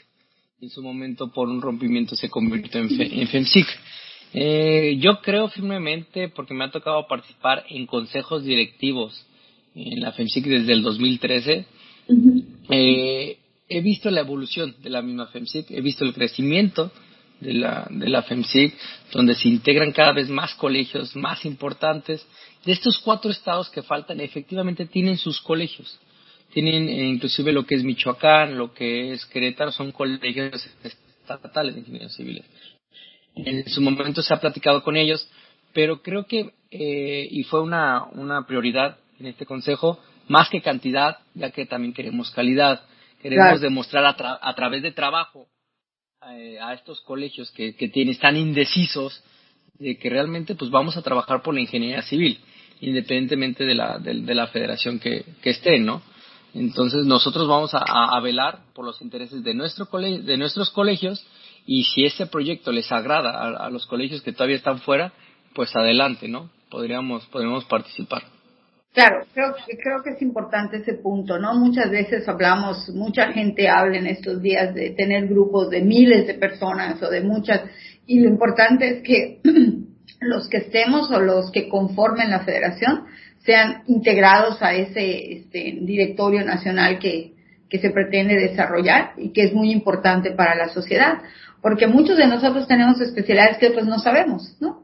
en 0.61 0.71
su 0.71 0.83
momento 0.83 1.31
por 1.33 1.49
un 1.49 1.61
rompimiento 1.61 2.15
se 2.15 2.31
convirtió 2.31 2.81
en, 2.81 2.89
en 3.01 3.29
FEMSIC. 3.29 3.67
Eh, 4.35 4.97
yo 5.01 5.21
creo 5.21 5.49
firmemente, 5.49 6.29
porque 6.29 6.55
me 6.55 6.65
ha 6.65 6.71
tocado 6.71 7.07
participar 7.07 7.65
en 7.69 7.87
consejos 7.87 8.45
directivos 8.45 9.27
en 9.75 10.01
la 10.01 10.13
FEMSIC 10.13 10.45
desde 10.45 10.73
el 10.73 10.83
2013, 10.83 11.67
eh, 12.71 13.39
he 13.69 13.81
visto 13.81 14.11
la 14.11 14.21
evolución 14.21 14.75
de 14.83 14.91
la 14.91 15.03
misma 15.03 15.27
FEMSIC, 15.27 15.71
he 15.71 15.81
visto 15.81 16.05
el 16.05 16.15
crecimiento 16.15 16.93
de 17.43 17.55
la, 17.55 17.87
de 17.91 18.09
la 18.09 18.23
FEMSIC, 18.23 18.75
donde 19.13 19.35
se 19.35 19.49
integran 19.49 19.93
cada 19.93 20.13
vez 20.13 20.29
más 20.29 20.55
colegios 20.55 21.15
más 21.17 21.45
importantes. 21.45 22.27
De 22.65 22.73
estos 22.73 22.99
cuatro 22.99 23.31
estados 23.31 23.69
que 23.71 23.83
faltan, 23.83 24.21
efectivamente 24.21 24.87
tienen 24.87 25.19
sus 25.19 25.41
colegios. 25.41 25.99
Tienen 26.53 26.89
eh, 26.89 27.09
inclusive 27.09 27.53
lo 27.53 27.65
que 27.67 27.75
es 27.75 27.83
Michoacán, 27.85 28.57
lo 28.57 28.73
que 28.73 29.13
es 29.13 29.27
Querétaro, 29.27 29.73
son 29.73 29.91
colegios 29.91 30.69
estatales 30.85 31.75
de 31.75 31.81
ingenieros 31.81 32.15
civiles. 32.15 32.45
En 33.35 33.69
su 33.69 33.81
momento 33.81 34.23
se 34.23 34.33
ha 34.35 34.41
platicado 34.41 34.83
con 34.83 34.97
ellos, 34.97 35.27
pero 35.73 36.03
creo 36.03 36.27
que, 36.27 36.53
eh, 36.71 37.27
y 37.31 37.43
fue 37.45 37.63
una, 37.63 38.05
una 38.13 38.47
prioridad 38.47 38.99
en 39.19 39.27
este 39.27 39.47
consejo, 39.47 39.99
más 40.29 40.49
que 40.51 40.61
cantidad, 40.61 41.19
ya 41.35 41.51
que 41.51 41.67
también 41.67 41.95
queremos 41.95 42.31
calidad. 42.31 42.83
Queremos 43.21 43.61
demostrar 43.61 44.05
a, 44.05 44.39
a, 44.41 44.55
través 44.55 44.83
de 44.83 44.91
trabajo 44.91 45.47
eh, 46.31 46.59
a 46.61 46.75
estos 46.75 47.01
colegios 47.01 47.51
que, 47.51 47.75
que 47.75 47.89
tienen, 47.89 48.15
están 48.15 48.37
indecisos 48.37 49.23
de 49.79 49.99
que 49.99 50.09
realmente 50.09 50.55
pues 50.55 50.71
vamos 50.71 50.97
a 50.97 51.03
trabajar 51.03 51.43
por 51.43 51.55
la 51.55 51.61
ingeniería 51.61 52.03
civil, 52.03 52.39
independientemente 52.81 53.65
de 53.65 53.75
la, 53.75 53.99
de, 53.99 54.35
la 54.35 54.47
federación 54.47 54.99
que, 54.99 55.25
que 55.43 55.51
estén, 55.51 55.85
¿no? 55.85 56.03
Entonces 56.55 57.07
nosotros 57.07 57.49
vamos 57.49 57.75
a, 57.75 57.79
a, 57.81 58.21
velar 58.21 58.61
por 58.75 58.85
los 58.85 59.01
intereses 59.01 59.43
de, 59.43 59.55
nuestro 59.55 59.87
de 59.87 60.37
nuestros 60.37 60.71
colegios 60.71 61.25
y 61.67 61.85
si 61.85 62.05
ese 62.05 62.27
proyecto 62.27 62.73
les 62.73 62.91
agrada 62.93 63.65
a, 63.65 63.71
los 63.71 63.87
colegios 63.87 64.23
que 64.23 64.33
todavía 64.33 64.57
están 64.57 64.81
fuera, 64.81 65.13
pues 65.55 65.75
adelante, 65.75 66.29
¿no? 66.29 66.51
Podríamos, 66.71 67.25
podríamos 67.27 67.65
participar. 67.65 68.23
Claro, 68.93 69.25
creo, 69.33 69.55
creo 69.83 70.03
que 70.03 70.11
es 70.11 70.21
importante 70.21 70.77
ese 70.77 70.93
punto, 70.95 71.39
¿no? 71.39 71.55
Muchas 71.55 71.91
veces 71.91 72.29
hablamos, 72.29 72.91
mucha 72.91 73.33
gente 73.33 73.67
habla 73.67 73.97
en 73.97 74.07
estos 74.07 74.43
días 74.43 74.75
de 74.75 74.91
tener 74.91 75.29
grupos 75.29 75.71
de 75.71 75.81
miles 75.81 76.27
de 76.27 76.35
personas 76.35 77.03
o 77.03 77.09
de 77.09 77.23
muchas, 77.23 77.63
y 78.07 78.21
lo 78.21 78.29
importante 78.29 78.89
es 78.89 79.03
que 79.03 79.41
los 80.21 80.47
que 80.47 80.59
estemos 80.59 81.11
o 81.11 81.21
los 81.21 81.51
que 81.51 81.71
conformen 81.71 82.31
la 82.31 82.41
federación 82.41 83.05
sean 83.39 83.83
integrados 83.87 84.61
a 84.63 84.75
ese 84.75 85.33
este, 85.33 85.79
directorio 85.81 86.45
nacional 86.45 86.99
que, 86.99 87.33
que 87.71 87.79
se 87.79 87.91
pretende 87.91 88.35
desarrollar 88.35 89.15
y 89.17 89.33
que 89.33 89.45
es 89.45 89.55
muy 89.55 89.73
importante 89.73 90.33
para 90.33 90.55
la 90.55 90.69
sociedad, 90.69 91.15
porque 91.63 91.87
muchos 91.87 92.19
de 92.19 92.27
nosotros 92.27 92.69
tenemos 92.69 93.01
especialidades 93.01 93.57
que 93.57 93.71
pues 93.71 93.87
no 93.87 93.99
sabemos, 93.99 94.55
¿no? 94.61 94.82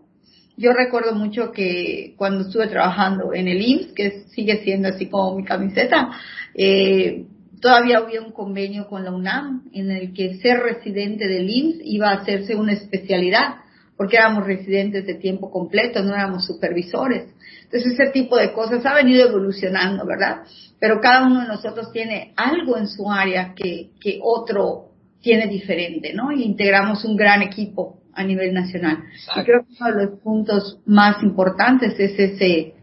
Yo 0.59 0.73
recuerdo 0.73 1.15
mucho 1.15 1.53
que 1.53 2.15
cuando 2.17 2.41
estuve 2.41 2.67
trabajando 2.67 3.33
en 3.33 3.47
el 3.47 3.63
IMSS, 3.63 3.93
que 3.93 4.25
sigue 4.31 4.65
siendo 4.65 4.89
así 4.89 5.07
como 5.07 5.37
mi 5.37 5.45
camiseta, 5.45 6.11
eh, 6.53 7.27
todavía 7.61 7.99
había 7.99 8.21
un 8.21 8.33
convenio 8.33 8.89
con 8.89 9.05
la 9.05 9.13
UNAM 9.13 9.71
en 9.73 9.93
el 9.93 10.13
que 10.13 10.39
ser 10.39 10.59
residente 10.59 11.29
del 11.29 11.49
IMSS 11.49 11.81
iba 11.85 12.11
a 12.11 12.15
hacerse 12.15 12.57
una 12.57 12.73
especialidad, 12.73 13.55
porque 13.97 14.17
éramos 14.17 14.47
residentes 14.47 15.07
de 15.07 15.15
tiempo 15.15 15.49
completo, 15.49 16.03
no 16.03 16.13
éramos 16.13 16.45
supervisores. 16.45 17.29
Entonces 17.63 17.93
ese 17.93 18.11
tipo 18.11 18.37
de 18.37 18.53
cosas 18.53 18.85
ha 18.85 18.95
venido 18.95 19.29
evolucionando, 19.29 20.05
¿verdad? 20.07 20.39
Pero 20.81 21.01
cada 21.01 21.25
uno 21.25 21.43
de 21.43 21.47
nosotros 21.47 21.93
tiene 21.93 22.33
algo 22.35 22.77
en 22.77 22.89
su 22.89 23.09
área 23.09 23.55
que, 23.55 23.91
que 24.01 24.19
otro 24.25 24.87
tiene 25.21 25.47
diferente, 25.47 26.13
¿no? 26.15 26.33
Y 26.33 26.43
integramos 26.43 27.05
un 27.05 27.17
gran 27.17 27.43
equipo 27.43 27.98
a 28.19 28.25
nivel 28.25 28.53
nacional. 28.53 29.05
Y 29.37 29.45
creo 29.45 29.65
que 29.65 29.75
uno 29.79 29.97
de 29.97 30.07
los 30.07 30.21
puntos 30.21 30.81
más 30.87 31.23
importantes 31.23 31.99
es 32.01 32.19
ese, 32.19 32.75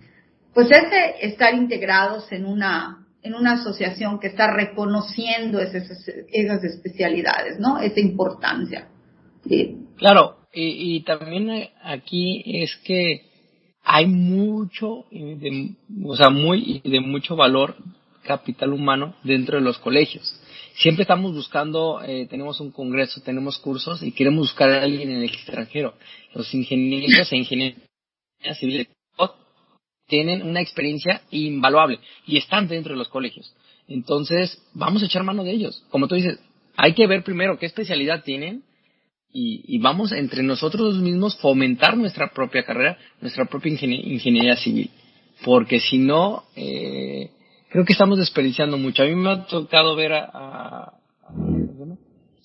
pues 0.54 0.72
ese 0.72 1.15
estar 1.22 1.54
integrados 1.54 2.32
en 2.32 2.46
una, 2.46 3.06
en 3.22 3.34
una 3.34 3.54
asociación 3.54 4.20
que 4.20 4.27
está 4.27 4.54
reconociendo 4.54 5.60
esas, 5.60 5.89
esas 6.32 6.63
especialidades, 6.63 7.60
¿no? 7.60 7.80
Esa 7.80 8.00
importancia. 8.00 8.88
Claro, 9.98 10.38
y, 10.54 10.96
y, 10.96 11.04
también 11.04 11.51
aquí 11.84 12.42
es 12.63 12.75
que 12.77 13.30
hay 13.84 14.08
mucho, 14.08 15.06
de, 15.12 15.75
o 16.04 16.15
sea, 16.15 16.30
muy, 16.30 16.82
de 16.84 17.00
mucho 17.01 17.36
valor 17.36 17.75
capital 18.24 18.74
humano 18.74 19.15
dentro 19.24 19.58
de 19.58 19.63
los 19.63 19.77
colegios 19.77 20.42
siempre 20.77 21.03
estamos 21.03 21.34
buscando, 21.34 22.01
eh, 22.01 22.27
tenemos 22.29 22.60
un 22.60 22.72
congreso, 22.72 23.22
tenemos 23.22 23.58
cursos 23.60 24.03
y 24.03 24.12
queremos 24.12 24.48
buscar 24.48 24.72
a 24.72 24.84
alguien 24.84 25.12
en 25.12 25.17
el 25.17 25.24
extranjero. 25.24 25.94
Los 26.34 26.53
ingenieros 26.53 27.32
e 27.32 27.38
ingenieros 27.38 27.79
civiles 28.60 28.88
tienen 30.08 30.44
una 30.44 30.62
experiencia 30.62 31.22
invaluable 31.32 32.00
y 32.27 32.38
están 32.38 32.67
dentro 32.67 32.94
de 32.94 33.00
los 33.00 33.10
colegios. 33.10 33.55
Entonces, 33.88 34.62
vamos 34.74 35.01
a 35.01 35.05
echar 35.08 35.24
mano 35.24 35.44
de 35.44 35.51
ellos. 35.51 35.84
Como 35.89 36.08
tú 36.08 36.15
dices, 36.15 36.39
hay 36.75 36.94
que 36.94 37.08
ver 37.08 37.24
primero 37.24 37.58
qué 37.58 37.65
especialidad 37.65 38.24
tienen 38.24 38.63
y, 39.32 39.63
y 39.67 39.79
vamos 39.79 40.12
entre 40.12 40.44
nosotros 40.44 40.98
mismos 40.98 41.38
fomentar 41.38 41.98
nuestra 41.98 42.32
propia 42.32 42.63
carrera, 42.63 42.98
nuestra 43.22 43.46
propia 43.46 43.72
ingeniería 43.72 44.55
civil. 44.58 44.89
Porque 45.44 45.79
si 45.79 45.98
no, 45.98 46.46
eh, 46.55 47.32
creo 47.69 47.86
que 47.86 47.93
estamos 47.93 48.17
desperdiciando 48.17 48.77
mucho. 48.77 49.03
A 49.03 49.05
mí 49.05 49.15
me 49.15 49.31
ha 49.31 49.45
tocado 49.45 49.95
ver 49.95 50.13
a, 50.13 50.93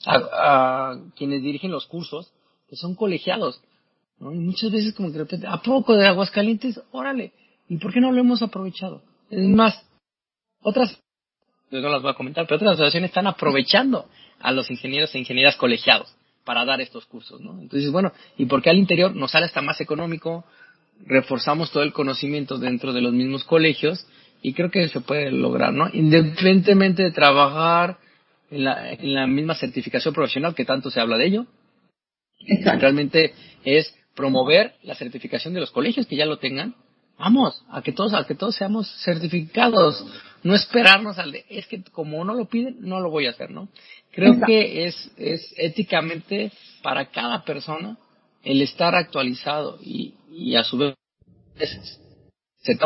a, 0.07 0.97
quienes 1.17 1.43
dirigen 1.43 1.71
los 1.71 1.87
cursos, 1.87 2.33
que 2.69 2.77
son 2.77 2.95
colegiados, 2.95 3.61
¿no? 4.19 4.33
Y 4.33 4.39
muchas 4.39 4.71
veces 4.71 4.95
como 4.95 5.09
que 5.09 5.15
de 5.15 5.25
repente, 5.25 5.47
¿a 5.47 5.59
poco 5.59 5.95
de 5.95 6.07
aguas 6.07 6.31
calientes? 6.31 6.81
Órale, 6.93 7.33
¿y 7.69 7.77
por 7.79 7.93
qué 7.93 8.01
no 8.01 8.13
lo 8.13 8.21
hemos 8.21 8.43
aprovechado? 8.43 9.03
Es 9.31 9.49
más, 9.49 9.85
otras, 10.63 11.01
no 11.71 11.89
las 11.89 12.03
voy 12.03 12.11
a 12.11 12.15
comentar, 12.15 12.47
pero 12.47 12.57
otras 12.57 12.73
asociaciones 12.73 13.11
están 13.11 13.27
aprovechando 13.27 14.09
a 14.41 14.53
los 14.53 14.71
ingenieros 14.71 15.15
e 15.15 15.19
ingenieras 15.19 15.57
colegiados 15.57 16.15
para 16.45 16.65
dar 16.65 16.81
estos 16.81 17.07
cursos. 17.07 17.41
Entonces, 17.41 17.91
bueno, 17.93 18.13
¿y 18.37 18.47
por 18.47 18.63
qué 18.63 18.71
al 18.71 18.79
interior 18.79 19.15
nos 19.15 19.31
sale 19.31 19.47
hasta 19.47 19.63
más 19.63 19.81
económico? 19.81 20.45
Reforzamos 21.07 21.71
todo 21.71 21.83
el 21.83 21.93
conocimiento 21.93 22.59
dentro 22.59 22.93
de 22.93 23.01
los 23.01 23.13
mismos 23.13 23.45
colegios 23.45 24.07
y 24.43 24.55
creo 24.55 24.71
que 24.71 24.89
se 24.89 25.01
puede 25.01 25.31
lograr, 25.31 25.73
¿no? 25.73 25.89
Independientemente 25.93 27.03
de 27.03 27.11
trabajar 27.11 27.99
en 28.51 28.65
la, 28.65 28.93
en 28.93 29.15
la 29.15 29.27
misma 29.27 29.55
certificación 29.55 30.15
profesional, 30.15 30.55
que 30.55 30.65
tanto 30.65 30.91
se 30.91 31.01
habla 31.01 31.19
de 31.19 31.27
ello, 31.27 31.47
realmente 32.79 33.35
es 33.65 33.95
promover 34.15 34.75
la 34.83 34.95
certificación 34.95 35.55
de 35.55 35.61
los 35.61 35.71
colegios 35.71 36.07
que 36.07 36.17
ya 36.17 36.27
lo 36.27 36.39
tengan. 36.39 36.75
Vamos, 37.19 37.63
a 37.71 37.83
que 37.83 37.93
todos, 37.93 38.15
a 38.15 38.27
que 38.27 38.35
todos 38.35 38.57
seamos 38.57 38.91
certificados, 39.05 40.07
no 40.43 40.55
esperarnos 40.55 41.19
al 41.19 41.33
de, 41.33 41.45
es 41.51 41.67
que 41.67 41.83
como 41.93 42.25
no 42.25 42.35
lo 42.35 42.47
piden, 42.47 42.79
no 42.81 42.99
lo 43.01 43.11
voy 43.11 43.27
a 43.27 43.31
hacer, 43.31 43.51
¿no? 43.51 43.69
Creo 44.11 44.41
que 44.47 44.87
es, 44.87 45.13
es 45.19 45.55
éticamente 45.59 46.51
para 46.83 47.11
cada 47.11 47.45
persona 47.45 47.99
el 48.43 48.63
estar 48.63 48.95
actualizado 48.95 49.79
y, 49.83 50.15
y 50.31 50.57
a 50.57 50.65
su 50.65 50.79
vez 50.79 50.95
se 52.63 52.77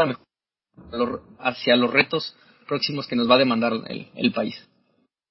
hacia 1.38 1.76
los 1.76 1.93
retos 1.93 2.37
próximos 2.66 3.07
que 3.07 3.16
nos 3.16 3.31
va 3.31 3.37
a 3.37 3.38
demandar 3.38 3.73
el, 4.14 4.33
país. 4.33 4.54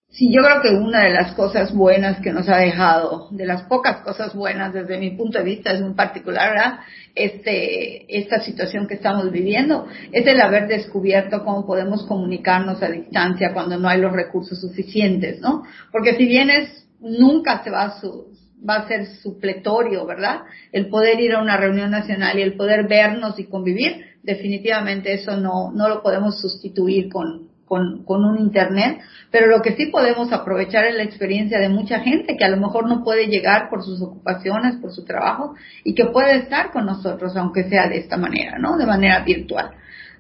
Sí, 0.10 0.32
yo 0.32 0.42
creo 0.44 0.62
que 0.62 0.70
una 0.70 1.06
de 1.06 1.14
las 1.14 1.34
cosas 1.34 1.74
buenas 1.74 2.20
que 2.22 2.32
nos 2.32 2.48
ha 2.48 2.58
dejado, 2.58 3.30
de 3.32 3.48
las 3.48 3.64
pocas 3.64 4.02
cosas 4.02 4.36
buenas 4.36 4.72
desde 4.72 5.00
mi 5.00 5.12
punto 5.12 5.40
de 5.40 5.44
vista 5.44 5.72
es 5.72 5.82
muy 5.82 5.96
particular, 5.96 6.82
Este, 7.16 8.06
esta 8.20 8.40
situación 8.42 8.88
que 8.88 8.96
estamos 8.96 9.32
viviendo, 9.32 9.88
es 10.12 10.26
el 10.28 10.40
haber 10.40 10.68
descubierto 10.68 11.44
cómo 11.44 11.66
podemos 11.66 12.06
comunicarnos 12.06 12.82
a 12.84 12.90
distancia 12.90 13.54
cuando 13.54 13.78
no 13.78 13.88
hay 13.88 14.00
los 14.00 14.14
recursos 14.14 14.62
suficientes, 14.62 15.40
¿no? 15.40 15.64
Porque 15.92 16.16
si 16.16 16.26
bien 16.26 16.50
es, 16.50 16.88
nunca 17.00 17.64
se 17.64 17.72
va 17.72 17.84
a, 17.84 18.00
su, 18.00 18.28
va 18.68 18.76
a 18.76 18.88
ser 18.88 19.06
supletorio, 19.06 20.06
¿verdad? 20.06 20.42
El 20.72 20.88
poder 20.88 21.20
ir 21.20 21.34
a 21.34 21.42
una 21.42 21.58
reunión 21.58 21.92
nacional 21.92 22.38
y 22.38 22.42
el 22.42 22.56
poder 22.56 22.88
vernos 22.88 23.40
y 23.40 23.46
convivir, 23.46 24.06
definitivamente 24.24 25.14
eso 25.14 25.38
no, 25.38 25.72
no 25.74 25.90
lo 25.90 26.02
podemos 26.02 26.40
sustituir 26.40 27.10
con, 27.10 27.50
con, 27.66 28.26
un 28.26 28.40
internet, 28.40 29.00
pero 29.32 29.48
lo 29.48 29.62
que 29.62 29.76
sí 29.76 29.88
podemos 29.88 30.32
aprovechar 30.32 30.86
es 30.86 30.96
la 30.96 31.04
experiencia 31.04 31.60
de 31.60 31.70
mucha 31.70 32.00
gente 32.00 32.38
que 32.38 32.46
a 32.46 32.50
lo 32.50 32.58
mejor 32.58 32.88
no 32.88 33.04
puede 33.04 33.28
llegar 33.28 33.70
por 33.70 33.84
sus 33.84 34.02
ocupaciones, 34.02 34.76
por 34.78 34.92
su 34.92 35.04
trabajo, 35.06 35.56
y 35.84 35.96
que 35.96 36.06
puede 36.06 36.38
estar 36.38 36.72
con 36.72 36.86
nosotros, 36.86 37.36
aunque 37.36 37.70
sea 37.70 37.88
de 37.88 37.98
esta 37.98 38.18
manera, 38.18 38.60
¿no? 38.60 38.78
De 38.78 38.86
manera 38.86 39.24
virtual. 39.24 39.72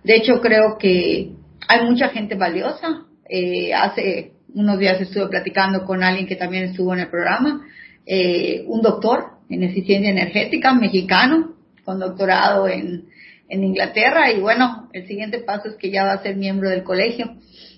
De 0.04 0.16
hecho, 0.16 0.42
creo 0.42 0.78
que 0.78 1.32
hay 1.68 1.86
mucha 1.86 2.10
gente 2.10 2.36
valiosa. 2.36 3.06
Eh, 3.30 3.74
hace 3.74 4.34
unos 4.54 4.80
días 4.80 5.00
estuve 5.00 5.28
platicando 5.28 5.86
con 5.86 6.04
alguien 6.04 6.28
que 6.28 6.36
también 6.36 6.66
estuvo 6.66 6.94
en 6.94 7.02
el 7.02 7.10
programa, 7.10 7.66
eh, 8.06 8.64
un 8.68 8.82
doctor 8.82 9.34
en 9.50 9.64
eficiencia 9.64 10.10
energética, 10.10 10.74
mexicano, 10.74 11.56
con 11.84 12.00
doctorado 12.00 12.68
en 12.68 13.06
en 13.54 13.64
Inglaterra 13.64 14.32
y 14.32 14.40
bueno, 14.40 14.90
el 14.94 15.08
siguiente 15.08 15.40
paso 15.40 15.70
es 15.70 15.76
que 15.76 15.92
ya 15.92 16.06
va 16.06 16.14
a 16.14 16.24
ser 16.24 16.36
miembro 16.36 16.70
del 16.70 16.84
colegio. 16.84 17.36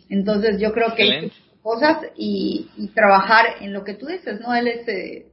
Entonces 0.09 0.59
yo 0.59 0.71
creo 0.71 0.95
que 0.95 1.03
hay 1.03 1.31
cosas 1.61 1.97
y, 2.15 2.69
trabajar 2.93 3.45
en 3.61 3.73
lo 3.73 3.83
que 3.83 3.95
tú 3.95 4.05
dices, 4.05 4.39
¿no? 4.39 4.53
Él 4.55 4.67
es, 4.67 4.87
eh, 4.87 5.25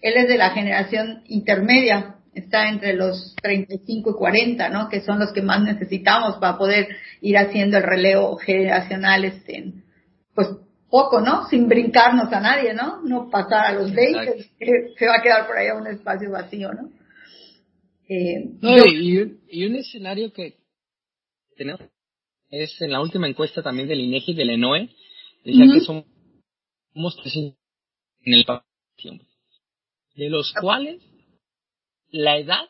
él 0.00 0.14
es 0.16 0.28
de 0.28 0.36
la 0.36 0.50
generación 0.50 1.22
intermedia, 1.26 2.16
está 2.34 2.68
entre 2.68 2.92
los 2.92 3.34
35 3.42 4.10
y 4.10 4.14
40, 4.14 4.68
¿no? 4.68 4.88
Que 4.88 5.00
son 5.00 5.18
los 5.18 5.32
que 5.32 5.42
más 5.42 5.62
necesitamos 5.62 6.36
para 6.36 6.56
poder 6.56 6.88
ir 7.20 7.36
haciendo 7.38 7.78
el 7.78 7.82
relevo 7.82 8.36
generacional 8.36 9.24
este, 9.24 9.72
pues 10.34 10.48
poco, 10.90 11.20
¿no? 11.20 11.48
Sin 11.48 11.68
brincarnos 11.68 12.32
a 12.32 12.40
nadie, 12.40 12.74
¿no? 12.74 13.00
No 13.02 13.30
pasar 13.30 13.66
a 13.66 13.72
los 13.72 13.92
20, 13.92 14.50
se 14.98 15.06
va 15.06 15.16
a 15.16 15.22
quedar 15.22 15.46
por 15.46 15.56
ahí 15.56 15.68
un 15.70 15.86
espacio 15.86 16.30
vacío, 16.30 16.72
¿no? 16.72 16.90
Eh, 18.08 18.44
y, 19.48 19.64
un, 19.64 19.76
escenario 19.76 20.32
que 20.32 20.56
tenemos 21.56 21.80
es 22.48 22.80
en 22.80 22.90
la 22.90 23.00
última 23.00 23.28
encuesta 23.28 23.62
también 23.62 23.86
del 23.86 24.00
INEGI 24.00 24.34
del 24.34 24.50
ENOE, 24.50 24.90
decía 25.44 25.66
que 25.72 25.80
somos, 25.80 26.04
en 28.24 28.34
el 28.34 28.44
tiempo, 28.96 29.24
de 30.16 30.28
los 30.28 30.52
cuales 30.60 31.00
la 32.10 32.36
edad 32.36 32.68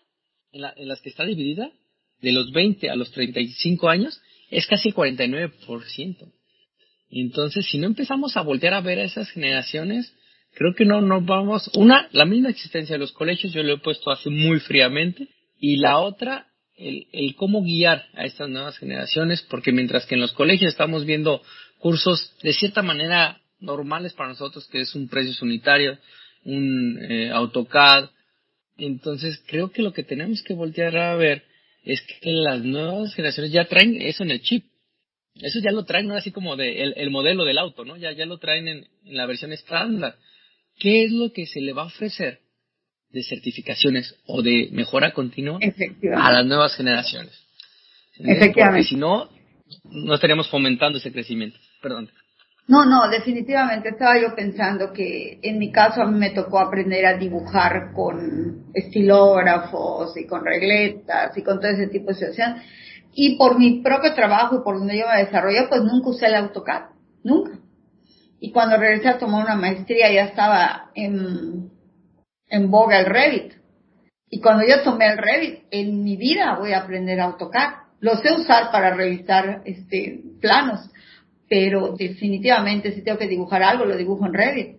en, 0.52 0.60
la, 0.60 0.74
en 0.76 0.88
las 0.88 1.00
que 1.00 1.08
está 1.08 1.24
dividida, 1.24 1.72
de 2.20 2.32
los 2.32 2.52
20 2.52 2.90
a 2.90 2.96
los 2.96 3.10
35 3.12 3.88
años, 3.88 4.20
es 4.50 4.66
casi 4.66 4.90
49%. 4.92 6.32
Entonces, 7.10 7.66
si 7.66 7.78
no 7.78 7.86
empezamos 7.86 8.36
a 8.36 8.42
voltear 8.42 8.74
a 8.74 8.80
ver 8.80 8.98
a 8.98 9.04
esas 9.04 9.30
generaciones, 9.30 10.14
creo 10.54 10.74
que 10.74 10.84
no 10.84 11.00
nos 11.00 11.24
vamos. 11.24 11.70
Una, 11.74 12.08
la 12.12 12.24
misma 12.24 12.50
existencia 12.50 12.94
de 12.94 13.00
los 13.00 13.12
colegios, 13.12 13.52
yo 13.52 13.62
lo 13.62 13.74
he 13.74 13.78
puesto 13.78 14.10
así 14.10 14.30
muy 14.30 14.60
fríamente. 14.60 15.28
Y 15.58 15.76
la 15.76 15.98
otra, 15.98 16.46
el, 16.76 17.06
el 17.12 17.34
cómo 17.34 17.62
guiar 17.62 18.06
a 18.14 18.24
estas 18.24 18.48
nuevas 18.48 18.78
generaciones, 18.78 19.42
porque 19.42 19.72
mientras 19.72 20.06
que 20.06 20.14
en 20.14 20.20
los 20.20 20.32
colegios 20.32 20.72
estamos 20.72 21.04
viendo 21.04 21.42
cursos 21.78 22.34
de 22.42 22.52
cierta 22.52 22.82
manera 22.82 23.40
normales 23.58 24.14
para 24.14 24.30
nosotros, 24.30 24.66
que 24.68 24.80
es 24.80 24.94
un 24.94 25.08
precio 25.08 25.34
unitario, 25.42 25.98
un 26.44 26.98
eh, 27.02 27.30
AutoCAD, 27.30 28.08
entonces 28.78 29.42
creo 29.46 29.70
que 29.70 29.82
lo 29.82 29.92
que 29.92 30.02
tenemos 30.02 30.42
que 30.42 30.54
voltear 30.54 30.96
a 30.96 31.14
ver 31.16 31.42
es 31.84 32.00
que 32.02 32.30
las 32.32 32.62
nuevas 32.62 33.14
generaciones 33.14 33.52
ya 33.52 33.66
traen 33.66 34.00
eso 34.00 34.22
en 34.22 34.30
el 34.30 34.42
chip. 34.42 34.64
Eso 35.34 35.60
ya 35.60 35.70
lo 35.70 35.84
traen, 35.84 36.06
¿no? 36.06 36.16
Así 36.16 36.32
como 36.32 36.56
de 36.56 36.82
el, 36.82 37.10
modelo 37.10 37.44
del 37.44 37.58
auto, 37.58 37.84
¿no? 37.84 37.96
Ya, 37.96 38.12
ya 38.12 38.26
lo 38.26 38.38
traen 38.38 38.68
en, 38.68 38.86
la 39.04 39.26
versión 39.26 39.52
estándar. 39.52 40.16
¿Qué 40.78 41.04
es 41.04 41.12
lo 41.12 41.32
que 41.32 41.46
se 41.46 41.60
le 41.60 41.72
va 41.72 41.82
a 41.82 41.86
ofrecer 41.86 42.40
de 43.10 43.22
certificaciones 43.22 44.14
o 44.26 44.42
de 44.42 44.68
mejora 44.72 45.12
continua 45.12 45.58
a 46.16 46.32
las 46.32 46.46
nuevas 46.46 46.74
generaciones? 46.76 47.32
Efectivamente. 48.18 48.64
Porque 48.64 48.84
si 48.84 48.96
no, 48.96 49.30
no 49.84 50.14
estaríamos 50.14 50.48
fomentando 50.48 50.98
ese 50.98 51.12
crecimiento. 51.12 51.58
Perdón. 51.82 52.10
No, 52.70 52.84
no, 52.84 53.08
definitivamente 53.08 53.88
estaba 53.88 54.20
yo 54.20 54.34
pensando 54.36 54.92
que 54.92 55.40
en 55.42 55.58
mi 55.58 55.72
caso 55.72 56.02
a 56.02 56.06
mí 56.06 56.16
me 56.16 56.30
tocó 56.30 56.60
aprender 56.60 57.04
a 57.04 57.18
dibujar 57.18 57.92
con 57.92 58.66
estilógrafos 58.74 60.16
y 60.16 60.26
con 60.26 60.44
regletas 60.44 61.36
y 61.36 61.42
con 61.42 61.58
todo 61.58 61.70
ese 61.70 61.88
tipo 61.88 62.08
de 62.08 62.14
situaciones 62.14 62.62
y 63.14 63.36
por 63.36 63.58
mi 63.58 63.80
propio 63.80 64.14
trabajo 64.14 64.56
y 64.56 64.62
por 64.62 64.78
donde 64.78 64.98
yo 64.98 65.06
me 65.08 65.24
desarrollé, 65.24 65.66
pues 65.68 65.82
nunca 65.82 66.10
usé 66.10 66.26
el 66.26 66.36
AutoCAD, 66.36 66.90
nunca. 67.24 67.58
Y 68.40 68.52
cuando 68.52 68.76
regresé 68.76 69.08
a 69.08 69.18
tomar 69.18 69.44
una 69.44 69.56
maestría 69.56 70.10
ya 70.12 70.24
estaba 70.24 70.90
en, 70.94 71.70
en 72.48 72.70
boga 72.70 73.00
el 73.00 73.06
Revit. 73.06 73.54
Y 74.30 74.40
cuando 74.40 74.66
yo 74.66 74.82
tomé 74.82 75.06
el 75.08 75.18
Revit, 75.18 75.64
en 75.70 76.02
mi 76.02 76.16
vida 76.16 76.56
voy 76.58 76.72
a 76.72 76.80
aprender 76.80 77.20
AutoCAD. 77.20 77.74
Lo 78.00 78.16
sé 78.16 78.32
usar 78.32 78.70
para 78.70 78.94
revisar 78.94 79.62
este, 79.66 80.22
planos, 80.40 80.80
pero 81.48 81.94
definitivamente 81.96 82.92
si 82.92 83.02
tengo 83.02 83.18
que 83.18 83.28
dibujar 83.28 83.62
algo, 83.62 83.84
lo 83.84 83.96
dibujo 83.96 84.24
en 84.24 84.34
Revit. 84.34 84.76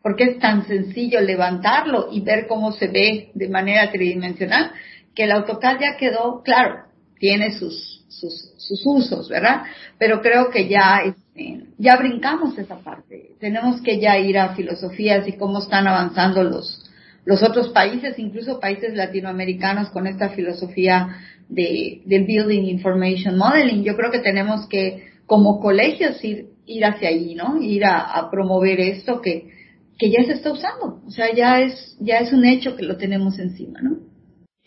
Porque 0.00 0.24
es 0.24 0.38
tan 0.38 0.66
sencillo 0.68 1.20
levantarlo 1.20 2.08
y 2.12 2.20
ver 2.20 2.46
cómo 2.46 2.70
se 2.70 2.86
ve 2.86 3.32
de 3.34 3.48
manera 3.48 3.90
tridimensional 3.90 4.70
que 5.14 5.24
el 5.24 5.32
AutoCAD 5.32 5.80
ya 5.80 5.96
quedó, 5.96 6.42
claro, 6.44 6.84
tiene 7.18 7.52
sus, 7.52 8.04
sus, 8.08 8.52
sus 8.56 8.82
usos, 8.84 9.28
¿verdad? 9.28 9.62
Pero 9.98 10.20
creo 10.20 10.50
que 10.50 10.68
ya, 10.68 11.02
este, 11.04 11.66
ya 11.78 11.96
brincamos 11.96 12.58
esa 12.58 12.78
parte. 12.78 13.30
Tenemos 13.40 13.80
que 13.80 13.98
ya 14.00 14.18
ir 14.18 14.38
a 14.38 14.54
filosofías 14.54 15.26
y 15.28 15.32
cómo 15.32 15.60
están 15.60 15.86
avanzando 15.86 16.42
los, 16.42 16.90
los 17.24 17.42
otros 17.42 17.70
países, 17.70 18.18
incluso 18.18 18.60
países 18.60 18.94
latinoamericanos 18.94 19.90
con 19.90 20.06
esta 20.06 20.30
filosofía 20.30 21.16
de, 21.48 22.02
del 22.04 22.24
Building 22.24 22.64
Information 22.64 23.36
Modeling. 23.36 23.82
Yo 23.82 23.96
creo 23.96 24.10
que 24.10 24.20
tenemos 24.20 24.66
que, 24.68 25.10
como 25.26 25.60
colegios, 25.60 26.22
ir, 26.24 26.48
ir 26.66 26.84
hacia 26.84 27.08
allí, 27.08 27.34
¿no? 27.34 27.60
Ir 27.60 27.84
a, 27.84 27.98
a 27.98 28.30
promover 28.30 28.80
esto 28.80 29.20
que, 29.20 29.50
que 29.98 30.10
ya 30.10 30.24
se 30.24 30.32
está 30.32 30.52
usando. 30.52 31.00
O 31.06 31.10
sea, 31.10 31.34
ya 31.34 31.60
es, 31.60 31.96
ya 32.00 32.18
es 32.18 32.32
un 32.32 32.44
hecho 32.44 32.76
que 32.76 32.84
lo 32.84 32.96
tenemos 32.96 33.38
encima, 33.38 33.80
¿no? 33.80 33.98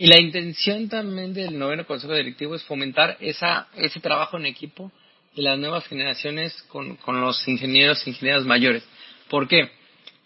Y 0.01 0.07
la 0.07 0.17
intención 0.17 0.87
también 0.87 1.33
del 1.33 1.59
noveno 1.59 1.85
Consejo 1.85 2.15
Directivo 2.15 2.55
es 2.55 2.63
fomentar 2.63 3.17
esa, 3.19 3.67
ese 3.75 3.99
trabajo 3.99 4.37
en 4.37 4.45
equipo 4.45 4.93
de 5.35 5.41
las 5.41 5.59
nuevas 5.59 5.85
generaciones 5.87 6.53
con, 6.69 6.95
con 6.95 7.19
los 7.19 7.45
ingenieros 7.49 8.07
e 8.07 8.11
ingenieras 8.11 8.45
mayores. 8.45 8.87
¿Por 9.29 9.49
qué? 9.49 9.69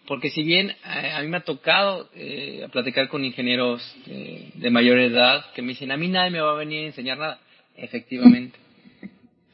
Porque 0.05 0.29
si 0.29 0.43
bien 0.43 0.69
eh, 0.69 1.11
a 1.15 1.23
mí 1.23 1.27
me 1.27 1.37
ha 1.37 1.43
tocado 1.43 2.07
eh, 2.13 2.67
platicar 2.71 3.07
con 3.07 3.25
ingenieros 3.25 3.81
eh, 4.05 4.51
de 4.53 4.69
mayor 4.69 4.99
edad 4.99 5.43
que 5.55 5.63
me 5.63 5.69
dicen, 5.69 5.91
a 5.91 5.97
mí 5.97 6.07
nadie 6.07 6.29
me 6.29 6.41
va 6.41 6.51
a 6.51 6.55
venir 6.55 6.83
a 6.83 6.87
enseñar 6.89 7.17
nada, 7.17 7.39
efectivamente. 7.75 8.59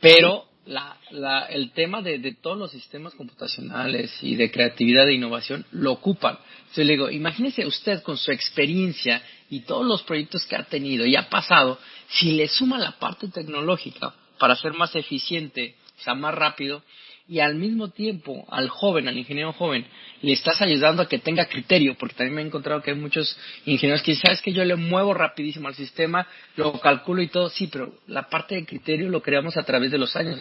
Pero 0.01 0.48
la, 0.69 0.97
la, 1.09 1.45
el 1.45 1.71
tema 1.71 2.03
de, 2.03 2.19
de, 2.19 2.35
todos 2.35 2.55
los 2.55 2.69
sistemas 2.69 3.15
computacionales 3.15 4.11
y 4.21 4.35
de 4.35 4.51
creatividad 4.51 5.09
e 5.09 5.15
innovación 5.15 5.65
lo 5.71 5.93
ocupan. 5.93 6.37
Entonces 6.59 6.85
le 6.85 6.93
digo, 6.93 7.09
imagínese 7.09 7.65
usted 7.65 8.03
con 8.03 8.17
su 8.17 8.31
experiencia 8.31 9.23
y 9.49 9.61
todos 9.61 9.83
los 9.83 10.03
proyectos 10.03 10.45
que 10.45 10.55
ha 10.55 10.63
tenido 10.63 11.07
y 11.07 11.15
ha 11.15 11.27
pasado, 11.27 11.79
si 12.07 12.33
le 12.33 12.47
suma 12.47 12.77
la 12.77 12.91
parte 12.99 13.29
tecnológica 13.29 14.13
para 14.37 14.55
ser 14.55 14.73
más 14.73 14.95
eficiente, 14.95 15.75
o 15.99 16.03
sea, 16.03 16.13
más 16.13 16.35
rápido, 16.35 16.83
y 17.27 17.39
al 17.39 17.55
mismo 17.55 17.89
tiempo 17.89 18.45
al 18.49 18.69
joven, 18.69 19.07
al 19.07 19.17
ingeniero 19.17 19.53
joven, 19.53 19.87
le 20.21 20.33
estás 20.33 20.61
ayudando 20.61 21.01
a 21.01 21.07
que 21.07 21.17
tenga 21.17 21.45
criterio, 21.45 21.95
porque 21.95 22.13
también 22.13 22.35
me 22.35 22.41
he 22.43 22.45
encontrado 22.45 22.83
que 22.83 22.91
hay 22.91 22.97
muchos 22.97 23.35
ingenieros 23.65 24.03
que 24.03 24.15
sabes 24.15 24.41
que 24.41 24.53
yo 24.53 24.63
le 24.63 24.75
muevo 24.75 25.15
rapidísimo 25.15 25.67
al 25.67 25.75
sistema, 25.75 26.27
lo 26.55 26.79
calculo 26.79 27.23
y 27.23 27.27
todo, 27.27 27.49
sí, 27.49 27.67
pero 27.67 27.95
la 28.05 28.29
parte 28.29 28.53
de 28.53 28.65
criterio 28.65 29.09
lo 29.09 29.23
creamos 29.23 29.57
a 29.57 29.63
través 29.63 29.89
de 29.89 29.97
los 29.97 30.15
años. 30.15 30.39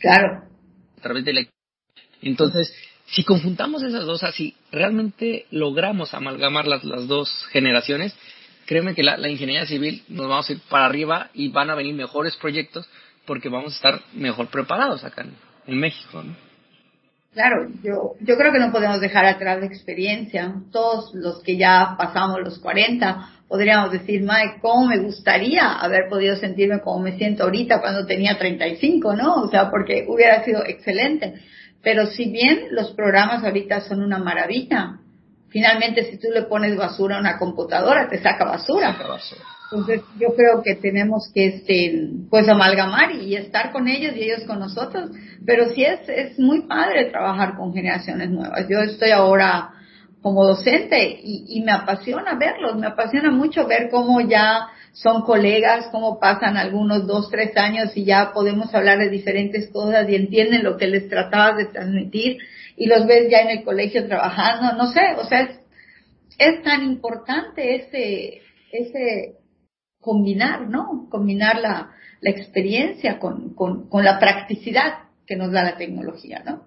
Claro. 0.00 0.42
Entonces, 2.22 2.74
si 3.06 3.24
conjuntamos 3.24 3.82
esas 3.82 4.04
dos 4.04 4.22
así, 4.22 4.56
realmente 4.72 5.46
logramos 5.50 6.14
amalgamar 6.14 6.66
las, 6.66 6.84
las 6.84 7.06
dos 7.06 7.46
generaciones, 7.50 8.14
créeme 8.66 8.94
que 8.94 9.02
la, 9.02 9.16
la, 9.16 9.28
ingeniería 9.28 9.66
civil 9.66 10.02
nos 10.08 10.28
vamos 10.28 10.48
a 10.48 10.52
ir 10.52 10.60
para 10.68 10.86
arriba 10.86 11.30
y 11.34 11.48
van 11.48 11.70
a 11.70 11.74
venir 11.74 11.94
mejores 11.94 12.36
proyectos 12.36 12.88
porque 13.26 13.48
vamos 13.48 13.72
a 13.72 13.76
estar 13.76 14.02
mejor 14.12 14.48
preparados 14.48 15.04
acá 15.04 15.26
en, 15.66 15.78
México. 15.78 16.22
¿no? 16.22 16.36
Claro, 17.32 17.68
yo, 17.84 18.14
yo 18.20 18.36
creo 18.36 18.52
que 18.52 18.58
no 18.58 18.72
podemos 18.72 19.00
dejar 19.00 19.24
atrás 19.24 19.60
la 19.60 19.66
experiencia. 19.66 20.52
Todos 20.72 21.14
los 21.14 21.42
que 21.42 21.56
ya 21.56 21.94
pasamos 21.96 22.40
los 22.40 22.58
40 22.58 23.28
podríamos 23.50 23.90
decir, 23.90 24.20
Mike, 24.22 24.58
¿cómo 24.62 24.86
me 24.86 24.98
gustaría 24.98 25.72
haber 25.72 26.08
podido 26.08 26.36
sentirme 26.36 26.80
como 26.80 27.00
me 27.00 27.18
siento 27.18 27.42
ahorita 27.42 27.80
cuando 27.80 28.06
tenía 28.06 28.38
35, 28.38 29.16
¿no? 29.16 29.42
O 29.42 29.48
sea, 29.48 29.70
porque 29.70 30.06
hubiera 30.08 30.44
sido 30.44 30.64
excelente. 30.64 31.34
Pero 31.82 32.06
si 32.06 32.30
bien 32.30 32.66
los 32.70 32.92
programas 32.92 33.42
ahorita 33.42 33.80
son 33.80 34.02
una 34.02 34.18
maravilla, 34.18 34.98
finalmente 35.50 36.10
si 36.10 36.18
tú 36.18 36.28
le 36.32 36.42
pones 36.42 36.76
basura 36.76 37.16
a 37.16 37.20
una 37.20 37.38
computadora, 37.38 38.08
te 38.08 38.22
saca 38.22 38.44
basura. 38.44 38.96
Entonces 39.72 40.02
yo 40.18 40.34
creo 40.34 40.62
que 40.64 40.74
tenemos 40.76 41.30
que 41.32 41.46
este, 41.46 42.08
pues 42.28 42.48
amalgamar 42.48 43.12
y 43.12 43.36
estar 43.36 43.70
con 43.70 43.86
ellos 43.86 44.16
y 44.16 44.24
ellos 44.24 44.42
con 44.46 44.58
nosotros. 44.58 45.10
Pero 45.44 45.70
sí 45.70 45.84
es, 45.84 46.08
es 46.08 46.38
muy 46.38 46.62
padre 46.62 47.10
trabajar 47.10 47.56
con 47.56 47.72
generaciones 47.72 48.30
nuevas. 48.30 48.66
Yo 48.68 48.80
estoy 48.80 49.10
ahora 49.10 49.70
como 50.22 50.44
docente 50.44 51.20
y, 51.22 51.44
y 51.48 51.62
me 51.62 51.72
apasiona 51.72 52.34
verlos, 52.34 52.76
me 52.76 52.88
apasiona 52.88 53.30
mucho 53.30 53.66
ver 53.66 53.88
cómo 53.90 54.20
ya 54.20 54.68
son 54.92 55.22
colegas, 55.22 55.88
cómo 55.92 56.18
pasan 56.18 56.56
algunos 56.56 57.06
dos, 57.06 57.30
tres 57.30 57.56
años 57.56 57.96
y 57.96 58.04
ya 58.04 58.32
podemos 58.32 58.74
hablar 58.74 58.98
de 58.98 59.08
diferentes 59.08 59.70
cosas 59.70 60.08
y 60.08 60.14
entienden 60.14 60.64
lo 60.64 60.76
que 60.76 60.88
les 60.88 61.08
tratabas 61.08 61.56
de 61.56 61.66
transmitir 61.66 62.38
y 62.76 62.86
los 62.86 63.06
ves 63.06 63.30
ya 63.30 63.40
en 63.40 63.50
el 63.50 63.64
colegio 63.64 64.06
trabajando, 64.06 64.76
no 64.76 64.90
sé, 64.92 65.00
o 65.18 65.24
sea, 65.24 65.42
es, 65.42 65.60
es 66.38 66.62
tan 66.62 66.82
importante 66.82 67.76
ese, 67.76 68.42
ese 68.72 69.36
combinar, 70.00 70.68
¿no? 70.68 71.06
Combinar 71.10 71.60
la, 71.60 71.90
la 72.20 72.30
experiencia 72.30 73.18
con, 73.18 73.54
con, 73.54 73.88
con 73.88 74.04
la 74.04 74.18
practicidad 74.18 75.10
que 75.26 75.36
nos 75.36 75.52
da 75.52 75.62
la 75.62 75.76
tecnología, 75.76 76.42
¿no? 76.44 76.64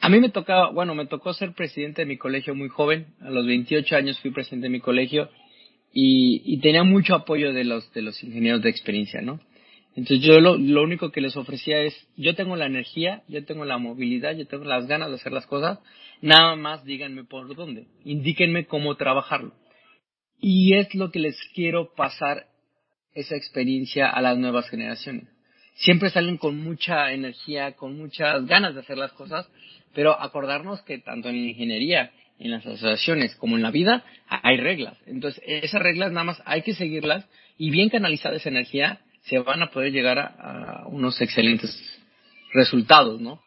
A 0.00 0.08
mí 0.08 0.20
me 0.20 0.28
tocaba, 0.28 0.70
bueno, 0.70 0.94
me 0.94 1.06
tocó 1.06 1.32
ser 1.32 1.54
presidente 1.54 2.02
de 2.02 2.06
mi 2.06 2.18
colegio 2.18 2.54
muy 2.54 2.68
joven. 2.68 3.06
A 3.20 3.30
los 3.30 3.46
28 3.46 3.96
años 3.96 4.20
fui 4.20 4.30
presidente 4.30 4.66
de 4.66 4.70
mi 4.70 4.80
colegio 4.80 5.30
y, 5.98 6.58
tenía 6.58 6.84
mucho 6.84 7.14
apoyo 7.14 7.54
de 7.54 7.64
los, 7.64 7.90
de 7.94 8.02
los 8.02 8.22
ingenieros 8.22 8.60
de 8.60 8.68
experiencia, 8.68 9.22
¿no? 9.22 9.40
Entonces 9.94 10.20
yo 10.20 10.40
lo, 10.40 10.58
lo 10.58 10.82
único 10.82 11.10
que 11.10 11.22
les 11.22 11.38
ofrecía 11.38 11.80
es, 11.80 11.94
yo 12.18 12.34
tengo 12.34 12.54
la 12.54 12.66
energía, 12.66 13.22
yo 13.28 13.42
tengo 13.46 13.64
la 13.64 13.78
movilidad, 13.78 14.36
yo 14.36 14.46
tengo 14.46 14.64
las 14.64 14.86
ganas 14.86 15.08
de 15.08 15.14
hacer 15.14 15.32
las 15.32 15.46
cosas, 15.46 15.78
nada 16.20 16.54
más 16.54 16.84
díganme 16.84 17.24
por 17.24 17.54
dónde, 17.56 17.86
indíquenme 18.04 18.66
cómo 18.66 18.96
trabajarlo. 18.96 19.54
Y 20.38 20.74
es 20.74 20.94
lo 20.94 21.10
que 21.10 21.18
les 21.18 21.38
quiero 21.54 21.94
pasar 21.94 22.44
esa 23.14 23.34
experiencia 23.34 24.10
a 24.10 24.20
las 24.20 24.36
nuevas 24.36 24.68
generaciones. 24.68 25.24
siempre 25.76 26.10
salen 26.10 26.36
con 26.36 26.58
mucha 26.58 27.12
energía, 27.12 27.72
con 27.72 27.96
muchas 27.96 28.44
ganas 28.46 28.74
de 28.74 28.80
hacer 28.80 28.98
las 28.98 29.12
cosas, 29.12 29.48
pero 29.94 30.20
acordarnos 30.20 30.82
que 30.82 30.98
tanto 30.98 31.30
en 31.30 31.36
ingeniería, 31.36 32.12
en 32.38 32.50
las 32.50 32.66
asociaciones 32.66 33.34
como 33.36 33.56
en 33.56 33.62
la 33.62 33.70
vida 33.70 34.04
hay 34.28 34.58
reglas. 34.58 34.96
Entonces, 35.06 35.42
esas 35.46 35.82
reglas 35.82 36.12
nada 36.12 36.24
más 36.24 36.42
hay 36.44 36.62
que 36.62 36.74
seguirlas 36.74 37.26
y 37.58 37.70
bien 37.70 37.88
canalizada 37.88 38.36
esa 38.36 38.48
energía 38.48 39.00
se 39.22 39.38
van 39.38 39.62
a 39.62 39.70
poder 39.70 39.92
llegar 39.92 40.18
a, 40.18 40.84
unos 40.86 41.20
excelentes 41.20 41.76
resultados, 42.52 43.20
¿no? 43.20 43.40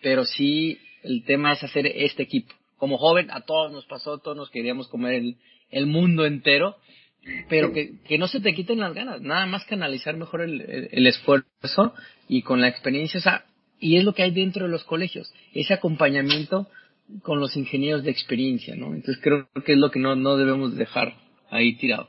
Pero 0.00 0.24
sí, 0.24 0.78
el 1.02 1.24
tema 1.24 1.52
es 1.52 1.62
hacer 1.64 1.86
este 1.86 2.22
equipo. 2.22 2.54
Como 2.76 2.98
joven, 2.98 3.30
a 3.30 3.40
todos 3.40 3.72
nos 3.72 3.84
pasó, 3.86 4.18
todos 4.18 4.36
nos 4.36 4.50
queríamos 4.50 4.88
comer 4.88 5.14
el, 5.14 5.36
el 5.70 5.86
mundo 5.86 6.24
entero, 6.24 6.76
pero 7.48 7.72
que, 7.72 7.94
que, 8.06 8.16
no 8.16 8.28
se 8.28 8.40
te 8.40 8.54
quiten 8.54 8.78
las 8.78 8.94
ganas, 8.94 9.20
nada 9.20 9.44
más 9.46 9.64
canalizar 9.64 10.16
mejor 10.16 10.42
el, 10.42 10.88
el, 10.92 11.06
esfuerzo 11.06 11.94
y 12.28 12.42
con 12.42 12.60
la 12.60 12.68
experiencia, 12.68 13.18
o 13.18 13.22
sea, 13.22 13.44
y 13.80 13.96
es 13.96 14.04
lo 14.04 14.14
que 14.14 14.22
hay 14.22 14.30
dentro 14.30 14.66
de 14.66 14.70
los 14.70 14.84
colegios, 14.84 15.34
ese 15.52 15.74
acompañamiento 15.74 16.68
con 17.22 17.40
los 17.40 17.56
ingenieros 17.56 18.04
de 18.04 18.10
experiencia, 18.10 18.74
¿no? 18.76 18.94
Entonces 18.94 19.18
creo 19.22 19.48
que 19.64 19.72
es 19.72 19.78
lo 19.78 19.90
que 19.90 19.98
no, 19.98 20.14
no 20.14 20.36
debemos 20.36 20.76
dejar 20.76 21.14
ahí 21.50 21.76
tirado. 21.76 22.08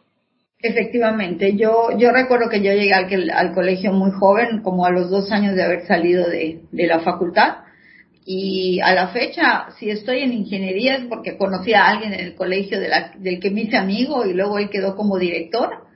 Efectivamente, 0.62 1.56
yo, 1.56 1.98
yo 1.98 2.12
recuerdo 2.12 2.50
que 2.50 2.62
yo 2.62 2.74
llegué 2.74 2.94
al, 2.94 3.30
al 3.30 3.54
colegio 3.54 3.94
muy 3.94 4.12
joven, 4.12 4.62
como 4.62 4.86
a 4.86 4.92
los 4.92 5.10
dos 5.10 5.32
años 5.32 5.56
de 5.56 5.64
haber 5.64 5.88
salido 5.88 6.30
de, 6.30 6.62
de 6.72 6.88
la 6.88 7.00
facultad, 7.00 7.60
y 8.32 8.80
a 8.82 8.94
la 8.94 9.08
fecha, 9.08 9.70
si 9.80 9.90
estoy 9.90 10.20
en 10.20 10.34
ingeniería 10.34 10.96
es 10.96 11.06
porque 11.06 11.38
conocí 11.38 11.74
a 11.74 11.88
alguien 11.88 12.14
en 12.14 12.20
el 12.20 12.36
colegio 12.36 12.80
del 12.80 13.40
que 13.40 13.50
me 13.50 13.62
hice 13.62 13.78
amigo 13.78 14.24
y 14.26 14.34
luego 14.34 14.60
él 14.60 14.70
quedó 14.70 14.96
como 14.96 15.18
director. 15.18 15.88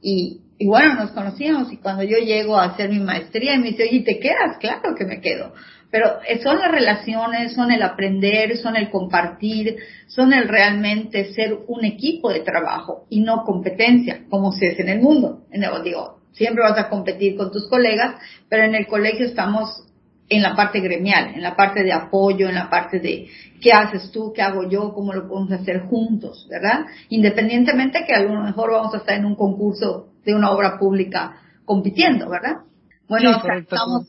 Y, 0.00 0.42
y 0.60 0.66
bueno, 0.66 0.94
nos 0.94 1.12
conocíamos 1.12 1.72
y 1.72 1.78
cuando 1.78 2.02
yo 2.02 2.18
llego 2.18 2.58
a 2.58 2.64
hacer 2.64 2.90
mi 2.90 3.00
maestría 3.00 3.54
y 3.54 3.58
me 3.60 3.68
dice, 3.68 3.84
oye, 3.84 4.00
¿te 4.00 4.18
quedas? 4.20 4.58
Claro 4.60 4.94
que 4.94 5.06
me 5.06 5.22
quedo. 5.22 5.54
Pero 5.90 6.18
son 6.42 6.58
las 6.58 6.70
relaciones, 6.70 7.54
son 7.54 7.72
el 7.72 7.82
aprender, 7.82 8.58
son 8.58 8.76
el 8.76 8.90
compartir, 8.90 9.78
son 10.06 10.34
el 10.34 10.48
realmente 10.48 11.32
ser 11.32 11.56
un 11.66 11.86
equipo 11.86 12.30
de 12.30 12.40
trabajo 12.40 13.06
y 13.08 13.20
no 13.20 13.44
competencia, 13.44 14.24
como 14.28 14.52
se 14.52 14.72
es 14.72 14.80
en 14.80 14.90
el 14.90 15.00
mundo. 15.00 15.46
Digo, 15.82 16.18
siempre 16.32 16.62
vas 16.62 16.78
a 16.78 16.90
competir 16.90 17.38
con 17.38 17.50
tus 17.50 17.66
colegas, 17.66 18.16
pero 18.50 18.64
en 18.64 18.74
el 18.74 18.86
colegio 18.86 19.24
estamos 19.24 19.86
en 20.28 20.42
la 20.42 20.54
parte 20.54 20.80
gremial, 20.80 21.32
en 21.34 21.42
la 21.42 21.56
parte 21.56 21.82
de 21.82 21.94
apoyo, 21.94 22.50
en 22.50 22.54
la 22.54 22.68
parte 22.68 23.00
de 23.00 23.28
qué 23.62 23.72
haces 23.72 24.10
tú, 24.12 24.30
qué 24.34 24.42
hago 24.42 24.68
yo, 24.68 24.92
cómo 24.92 25.14
lo 25.14 25.26
podemos 25.26 25.52
hacer 25.52 25.80
juntos, 25.84 26.46
¿verdad? 26.50 26.84
Independientemente 27.08 28.04
que 28.06 28.12
a 28.12 28.22
lo 28.22 28.42
mejor 28.42 28.72
vamos 28.72 28.92
a 28.92 28.98
estar 28.98 29.16
en 29.16 29.24
un 29.24 29.36
concurso 29.36 30.08
de 30.24 30.34
una 30.34 30.50
obra 30.50 30.78
pública 30.78 31.40
compitiendo, 31.64 32.28
¿verdad? 32.28 32.62
Bueno, 33.08 33.30
estamos 33.30 34.06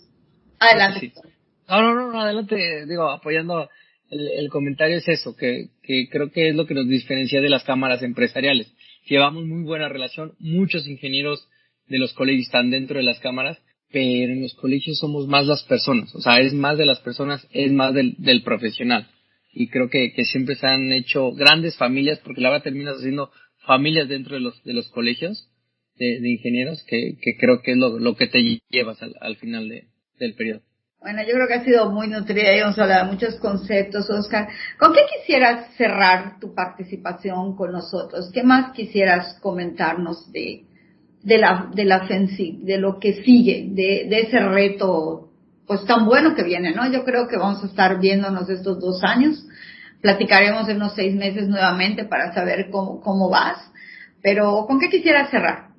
adelante. 0.60 1.14
No, 1.68 1.82
no, 1.82 2.12
no, 2.12 2.22
adelante, 2.22 2.86
digo, 2.86 3.10
apoyando 3.10 3.70
el, 4.10 4.50
comentario 4.50 4.98
es 4.98 5.08
eso, 5.08 5.36
que, 5.36 5.70
que 5.82 6.10
creo 6.10 6.32
que 6.32 6.50
es 6.50 6.56
lo 6.56 6.66
que 6.66 6.74
nos 6.74 6.88
diferencia 6.88 7.40
de 7.42 7.50
las 7.50 7.64
cámaras 7.64 8.04
empresariales. 8.04 8.74
Llevamos 9.06 9.46
muy 9.46 9.64
buena 9.64 9.90
relación, 9.90 10.34
muchos 10.40 10.86
ingenieros 10.88 11.48
de 11.88 11.98
los 11.98 12.14
colegios 12.14 12.46
están 12.46 12.70
dentro 12.70 12.98
de 12.98 13.04
las 13.04 13.20
cámaras 13.20 13.58
pero 13.92 14.32
en 14.32 14.42
los 14.42 14.54
colegios 14.56 14.98
somos 14.98 15.28
más 15.28 15.46
las 15.46 15.64
personas, 15.64 16.14
o 16.16 16.22
sea, 16.22 16.40
es 16.40 16.54
más 16.54 16.78
de 16.78 16.86
las 16.86 17.00
personas, 17.00 17.46
es 17.52 17.72
más 17.72 17.94
del, 17.94 18.16
del 18.18 18.42
profesional. 18.42 19.08
Y 19.54 19.68
creo 19.68 19.90
que, 19.90 20.14
que 20.14 20.24
siempre 20.24 20.56
se 20.56 20.66
han 20.66 20.94
hecho 20.94 21.32
grandes 21.34 21.76
familias, 21.76 22.20
porque 22.20 22.42
la 22.42 22.50
verdad 22.50 22.64
terminas 22.64 22.96
haciendo 22.98 23.32
familias 23.66 24.08
dentro 24.08 24.36
de 24.36 24.42
los, 24.42 24.64
de 24.64 24.74
los 24.74 24.88
colegios 24.90 25.50
de, 26.20 26.30
ingenieros, 26.30 26.84
que, 26.84 27.18
que, 27.22 27.38
creo 27.38 27.62
que 27.62 27.72
es 27.72 27.78
lo, 27.78 28.00
lo 28.00 28.16
que 28.16 28.28
te 28.28 28.62
llevas 28.70 29.02
al, 29.02 29.14
al 29.22 29.36
final 29.36 29.70
de, 29.70 29.86
del 30.20 30.34
periodo. 30.36 30.62
Bueno, 31.00 31.24
yo 31.24 31.34
creo 31.34 31.48
que 31.48 31.54
ha 31.56 31.64
sido 31.64 31.90
muy 31.92 32.08
nutrida 32.08 32.56
y 32.56 32.60
hemos 32.60 32.78
hablado 32.78 33.06
de 33.06 33.12
muchos 33.14 33.36
conceptos, 33.38 34.08
Oscar. 34.10 34.48
¿Con 34.78 34.94
qué 34.94 35.00
quisieras 35.18 35.76
cerrar 35.76 36.40
tu 36.40 36.54
participación 36.54 37.56
con 37.56 37.72
nosotros? 37.72 38.30
¿Qué 38.32 38.44
más 38.44 38.72
quisieras 38.74 39.40
comentarnos 39.42 40.32
de, 40.32 40.66
de 41.24 41.38
la, 41.40 41.72
de 41.74 41.86
de 42.62 42.78
lo 42.78 43.00
que 43.00 43.24
sigue, 43.24 43.68
de, 43.70 44.08
de 44.10 44.22
ese 44.22 44.40
reto, 44.40 45.30
pues 45.66 45.86
tan 45.86 46.06
bueno 46.06 46.36
que 46.36 46.44
viene, 46.44 46.72
¿no? 46.72 46.92
Yo 46.92 47.04
creo 47.04 47.28
que 47.28 47.38
vamos 47.38 47.64
a 47.64 47.68
estar 47.68 48.00
viéndonos 48.00 48.48
estos 48.50 48.80
dos 48.80 49.04
años. 49.04 49.44
Platicaremos 50.02 50.70
en 50.70 50.78
unos 50.78 50.94
seis 50.94 51.16
meses 51.16 51.48
nuevamente 51.48 52.06
para 52.06 52.32
saber 52.34 52.70
cómo, 52.72 53.02
cómo 53.02 53.30
vas. 53.30 53.58
Pero, 54.22 54.66
¿con 54.68 54.80
qué 54.80 54.90
quisiera 54.90 55.32
cerrar? 55.32 55.71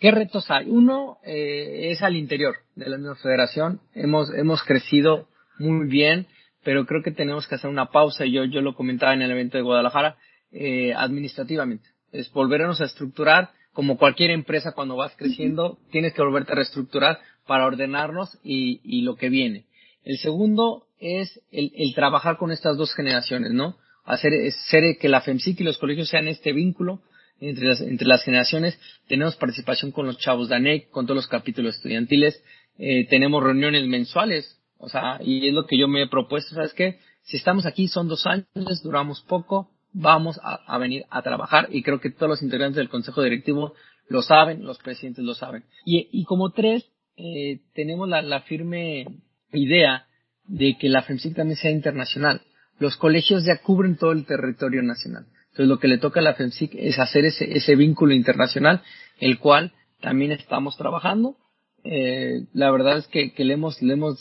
¿Qué 0.00 0.10
retos 0.10 0.50
hay? 0.50 0.66
Uno 0.70 1.18
eh, 1.24 1.90
es 1.90 2.02
al 2.02 2.16
interior 2.16 2.56
de 2.74 2.88
la 2.88 2.96
misma 2.96 3.16
federación. 3.16 3.80
Hemos, 3.94 4.32
hemos 4.34 4.62
crecido 4.62 5.28
muy 5.58 5.86
bien, 5.88 6.26
pero 6.64 6.86
creo 6.86 7.02
que 7.02 7.10
tenemos 7.10 7.46
que 7.46 7.56
hacer 7.56 7.68
una 7.68 7.90
pausa. 7.90 8.24
Yo, 8.24 8.44
yo 8.44 8.62
lo 8.62 8.74
comentaba 8.74 9.12
en 9.12 9.20
el 9.20 9.30
evento 9.30 9.58
de 9.58 9.62
Guadalajara, 9.62 10.16
eh, 10.52 10.94
administrativamente. 10.96 11.86
Es 12.12 12.32
volvernos 12.32 12.80
a 12.80 12.86
estructurar 12.86 13.50
como 13.74 13.98
cualquier 13.98 14.30
empresa 14.30 14.72
cuando 14.72 14.96
vas 14.96 15.14
creciendo, 15.16 15.78
tienes 15.92 16.14
que 16.14 16.22
volverte 16.22 16.52
a 16.52 16.56
reestructurar 16.56 17.20
para 17.46 17.66
ordenarnos 17.66 18.38
y, 18.42 18.80
y 18.82 19.02
lo 19.02 19.16
que 19.16 19.28
viene. 19.28 19.66
El 20.02 20.16
segundo 20.16 20.86
es 20.98 21.40
el, 21.52 21.72
el, 21.76 21.94
trabajar 21.94 22.38
con 22.38 22.52
estas 22.52 22.76
dos 22.78 22.94
generaciones, 22.94 23.52
¿no? 23.52 23.76
Hacer, 24.04 24.32
ser 24.68 24.96
que 24.98 25.08
la 25.08 25.20
FEMSIC 25.20 25.60
y 25.60 25.64
los 25.64 25.78
colegios 25.78 26.08
sean 26.08 26.26
este 26.26 26.52
vínculo 26.52 27.02
entre 27.40 27.68
las, 27.68 27.80
entre 27.80 28.06
las 28.06 28.22
generaciones. 28.22 28.78
Tenemos 29.08 29.36
participación 29.36 29.90
con 29.90 30.06
los 30.06 30.18
chavos 30.18 30.48
de 30.48 30.56
ANEC, 30.56 30.90
con 30.90 31.06
todos 31.06 31.16
los 31.16 31.26
capítulos 31.26 31.76
estudiantiles. 31.76 32.42
Eh, 32.78 33.06
tenemos 33.08 33.42
reuniones 33.42 33.86
mensuales, 33.86 34.60
o 34.78 34.88
sea, 34.88 35.18
y 35.22 35.48
es 35.48 35.54
lo 35.54 35.66
que 35.66 35.78
yo 35.78 35.88
me 35.88 36.02
he 36.02 36.08
propuesto, 36.08 36.54
¿sabes 36.54 36.72
qué? 36.72 36.98
Si 37.22 37.36
estamos 37.36 37.66
aquí 37.66 37.88
son 37.88 38.08
dos 38.08 38.26
años, 38.26 38.46
duramos 38.82 39.20
poco, 39.22 39.70
vamos 39.92 40.40
a, 40.42 40.78
venir 40.78 41.04
a 41.10 41.22
trabajar 41.22 41.68
y 41.70 41.82
creo 41.82 42.00
que 42.00 42.10
todos 42.10 42.30
los 42.30 42.42
integrantes 42.42 42.76
del 42.76 42.88
Consejo 42.88 43.22
Directivo 43.22 43.74
lo 44.08 44.22
saben, 44.22 44.64
los 44.64 44.78
presidentes 44.78 45.24
lo 45.24 45.34
saben. 45.34 45.64
Y, 45.84 46.08
y 46.12 46.24
como 46.24 46.52
tres, 46.52 46.90
eh, 47.16 47.60
tenemos 47.74 48.08
la, 48.08 48.22
la, 48.22 48.40
firme 48.42 49.06
idea 49.52 50.06
de 50.44 50.76
que 50.78 50.88
la 50.88 51.02
FEMSIC 51.02 51.36
también 51.36 51.56
sea 51.56 51.70
internacional. 51.70 52.40
Los 52.78 52.96
colegios 52.96 53.44
ya 53.44 53.58
cubren 53.58 53.96
todo 53.96 54.12
el 54.12 54.24
territorio 54.24 54.82
nacional. 54.82 55.26
Entonces 55.50 55.68
lo 55.68 55.78
que 55.78 55.88
le 55.88 55.98
toca 55.98 56.20
a 56.20 56.22
la 56.22 56.34
FEMSIC 56.34 56.74
es 56.74 56.98
hacer 56.98 57.24
ese, 57.24 57.56
ese 57.56 57.76
vínculo 57.76 58.14
internacional, 58.14 58.82
el 59.18 59.38
cual 59.38 59.72
también 60.00 60.32
estamos 60.32 60.76
trabajando. 60.76 61.36
Eh, 61.84 62.46
la 62.52 62.70
verdad 62.70 62.98
es 62.98 63.06
que, 63.08 63.32
que 63.32 63.44
le 63.44 63.54
hemos, 63.54 63.80
le 63.82 63.94
hemos, 63.94 64.18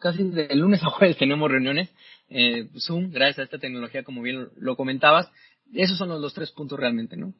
casi 0.00 0.24
de 0.24 0.54
lunes 0.56 0.82
a 0.82 0.90
jueves 0.90 1.16
tenemos 1.16 1.50
reuniones 1.50 1.90
eh, 2.30 2.68
Zoom, 2.78 3.10
gracias 3.10 3.38
a 3.38 3.42
esta 3.44 3.58
tecnología, 3.58 4.02
como 4.02 4.22
bien 4.22 4.48
lo 4.56 4.76
comentabas. 4.76 5.30
Esos 5.72 5.98
son 5.98 6.08
los, 6.08 6.20
los 6.20 6.34
tres 6.34 6.50
puntos 6.52 6.78
realmente, 6.78 7.16
¿no? 7.16 7.34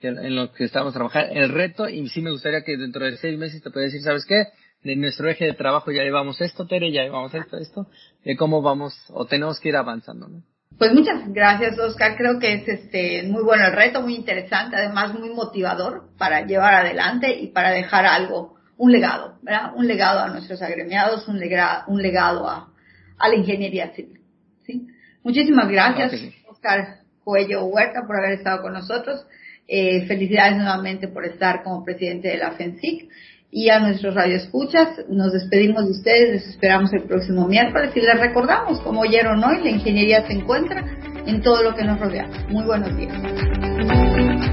en 0.00 0.34
los 0.34 0.50
que 0.50 0.64
estamos 0.64 0.92
trabajando. 0.92 1.32
El 1.32 1.48
reto, 1.48 1.88
y 1.88 2.06
sí 2.08 2.20
me 2.20 2.30
gustaría 2.30 2.62
que 2.62 2.76
dentro 2.76 3.04
de 3.04 3.16
seis 3.16 3.38
meses 3.38 3.62
te 3.62 3.70
pueda 3.70 3.86
decir, 3.86 4.02
¿sabes 4.02 4.26
qué? 4.26 4.48
De 4.82 4.96
nuestro 4.96 5.30
eje 5.30 5.46
de 5.46 5.54
trabajo 5.54 5.92
ya 5.92 6.02
llevamos 6.02 6.40
esto, 6.42 6.66
Tere, 6.66 6.92
ya 6.92 7.04
llevamos 7.04 7.34
esto, 7.34 7.56
esto, 7.56 7.86
de 8.22 8.36
cómo 8.36 8.60
vamos 8.60 8.94
o 9.08 9.24
tenemos 9.24 9.60
que 9.60 9.70
ir 9.70 9.76
avanzando, 9.76 10.28
¿no? 10.28 10.42
Pues 10.78 10.92
muchas 10.92 11.32
gracias, 11.32 11.78
Oscar. 11.78 12.16
Creo 12.16 12.38
que 12.38 12.54
es 12.54 12.68
este 12.68 13.22
muy 13.24 13.42
bueno 13.42 13.66
el 13.66 13.72
reto, 13.72 14.02
muy 14.02 14.16
interesante, 14.16 14.76
además 14.76 15.14
muy 15.14 15.30
motivador 15.30 16.08
para 16.18 16.44
llevar 16.46 16.74
adelante 16.74 17.38
y 17.38 17.48
para 17.48 17.70
dejar 17.70 18.06
algo, 18.06 18.56
un 18.76 18.90
legado, 18.90 19.38
¿verdad? 19.42 19.72
Un 19.76 19.86
legado 19.86 20.20
a 20.20 20.28
nuestros 20.28 20.60
agremiados, 20.62 21.28
un 21.28 21.38
legado, 21.38 21.84
un 21.86 22.02
legado 22.02 22.48
a, 22.48 22.72
a 23.18 23.28
la 23.28 23.36
ingeniería 23.36 23.92
civil. 23.94 24.20
¿sí? 24.66 24.86
Muchísimas 25.22 25.68
gracias, 25.68 26.12
Oscar 26.48 26.98
Cuello 27.22 27.64
Huerta, 27.66 28.02
por 28.06 28.16
haber 28.16 28.32
estado 28.32 28.62
con 28.62 28.72
nosotros. 28.72 29.24
Eh, 29.66 30.04
felicidades 30.06 30.56
nuevamente 30.56 31.08
por 31.08 31.24
estar 31.24 31.62
como 31.62 31.84
presidente 31.84 32.28
de 32.28 32.36
la 32.36 32.52
FENSIC. 32.52 33.08
Y 33.56 33.70
a 33.70 33.78
nuestros 33.78 34.16
radioescuchas, 34.16 35.04
nos 35.08 35.32
despedimos 35.32 35.84
de 35.84 35.92
ustedes, 35.92 36.32
les 36.32 36.48
esperamos 36.48 36.92
el 36.92 37.04
próximo 37.04 37.46
miércoles 37.46 37.92
y 37.94 38.00
les 38.00 38.18
recordamos, 38.18 38.80
como 38.80 39.02
oyeron 39.02 39.44
hoy, 39.44 39.62
la 39.62 39.70
ingeniería 39.70 40.26
se 40.26 40.32
encuentra 40.32 40.84
en 41.24 41.40
todo 41.40 41.62
lo 41.62 41.72
que 41.76 41.84
nos 41.84 42.00
rodea. 42.00 42.28
Muy 42.48 42.64
buenos 42.64 42.96
días. 42.96 43.14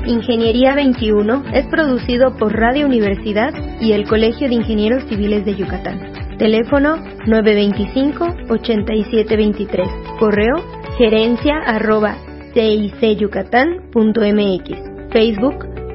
Ingeniería 0.06 0.76
21 0.76 1.46
es 1.52 1.66
producido 1.66 2.38
por 2.38 2.54
Radio 2.54 2.86
Universidad 2.86 3.52
y 3.80 3.94
el 3.94 4.08
Colegio 4.08 4.48
de 4.48 4.54
Ingenieros 4.54 5.06
Civiles 5.10 5.46
de 5.46 5.56
Yucatán. 5.56 6.38
Teléfono 6.38 6.98
925-8723. 7.26 10.20
Correo 10.20 10.58
gerencia 11.00 11.56
arroba 11.66 12.18
cicyucatán.mx. 12.54 15.12
Facebook 15.12 15.71